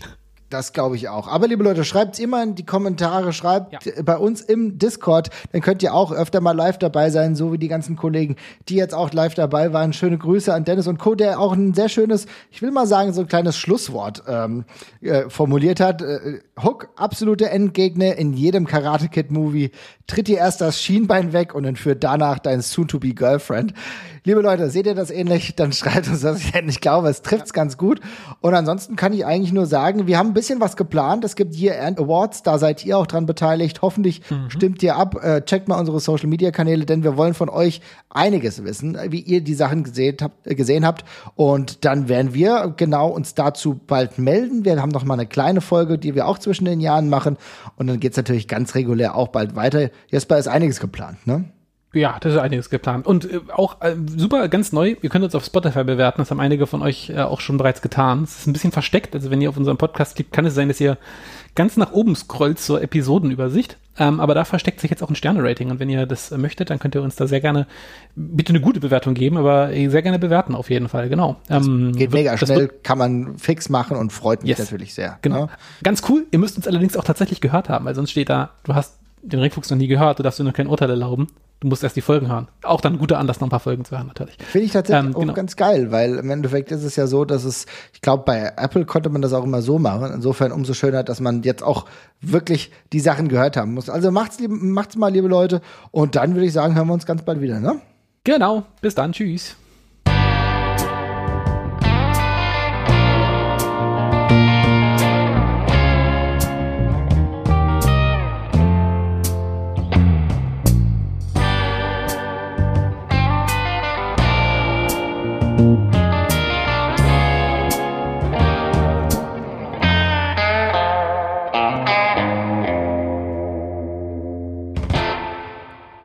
[0.49, 1.27] Das glaube ich auch.
[1.27, 4.01] Aber liebe Leute, schreibt's immer in die Kommentare, schreibt ja.
[4.01, 7.59] bei uns im Discord, dann könnt ihr auch öfter mal live dabei sein, so wie
[7.59, 8.35] die ganzen Kollegen,
[8.67, 9.93] die jetzt auch live dabei waren.
[9.93, 13.13] Schöne Grüße an Dennis und Co., der auch ein sehr schönes, ich will mal sagen,
[13.13, 14.65] so ein kleines Schlusswort ähm,
[15.01, 16.01] äh, formuliert hat.
[16.01, 19.69] Äh, Hook, absolute Endgegner in jedem Karate Kid Movie.
[20.07, 23.73] Tritt dir erst das Schienbein weg und entführt danach dein soon-to-be Girlfriend.
[24.23, 25.55] Liebe Leute, seht ihr das ähnlich?
[25.55, 26.41] Dann schreibt uns das.
[26.67, 27.99] Ich glaube, es trifft's ganz gut.
[28.41, 31.25] Und ansonsten kann ich eigentlich nur sagen, wir haben bisschen was geplant.
[31.25, 33.81] Es gibt Year End Awards, da seid ihr auch dran beteiligt.
[33.81, 34.49] Hoffentlich mhm.
[34.49, 35.21] stimmt ihr ab.
[35.21, 39.19] Äh, checkt mal unsere Social Media Kanäle, denn wir wollen von euch einiges wissen, wie
[39.19, 41.03] ihr die Sachen gesehen habt, äh, gesehen habt.
[41.35, 44.63] Und dann werden wir genau uns dazu bald melden.
[44.63, 47.35] Wir haben noch mal eine kleine Folge, die wir auch zwischen den Jahren machen.
[47.75, 49.89] Und dann geht's natürlich ganz regulär auch bald weiter.
[50.07, 51.51] Jesper ist einiges geplant, ne?
[51.91, 53.07] Ja, das ist einiges geplant.
[53.07, 56.39] Und äh, auch äh, super, ganz neu, ihr könnt uns auf Spotify bewerten, das haben
[56.39, 58.23] einige von euch äh, auch schon bereits getan.
[58.23, 60.67] Es ist ein bisschen versteckt, also wenn ihr auf unserem Podcast klickt, kann es sein,
[60.67, 60.97] dass ihr
[61.55, 63.77] ganz nach oben scrollt zur Episodenübersicht.
[63.97, 65.71] Ähm, aber da versteckt sich jetzt auch ein Sterne-Rating.
[65.71, 67.67] Und wenn ihr das äh, möchtet, dann könnt ihr uns da sehr gerne
[68.15, 71.37] bitte eine gute Bewertung geben, aber äh, sehr gerne bewerten auf jeden Fall, genau.
[71.49, 74.59] Ähm, geht wird, mega schnell, kann man fix machen und freut mich yes.
[74.59, 75.17] natürlich sehr.
[75.23, 75.45] Genau.
[75.45, 75.49] Ne?
[75.83, 78.75] Ganz cool, ihr müsst uns allerdings auch tatsächlich gehört haben, weil sonst steht da, du
[78.75, 81.27] hast den Ringfuchs noch nie gehört, du darfst dir noch kein Urteil erlauben.
[81.61, 82.47] Du musst erst die Folgen hören.
[82.63, 84.37] Auch dann ein guter Anlass, noch ein paar Folgen zu hören, natürlich.
[84.37, 85.33] Finde ich tatsächlich ähm, genau.
[85.33, 88.53] auch ganz geil, weil im Endeffekt ist es ja so, dass es, ich glaube, bei
[88.55, 90.09] Apple konnte man das auch immer so machen.
[90.13, 91.85] Insofern umso schöner, dass man jetzt auch
[92.21, 93.89] wirklich die Sachen gehört haben muss.
[93.89, 95.59] Also macht's, macht's mal, liebe Leute.
[95.91, 97.81] Und dann würde ich sagen, hören wir uns ganz bald wieder, ne?
[98.23, 98.63] Genau.
[98.81, 99.11] Bis dann.
[99.11, 99.57] Tschüss.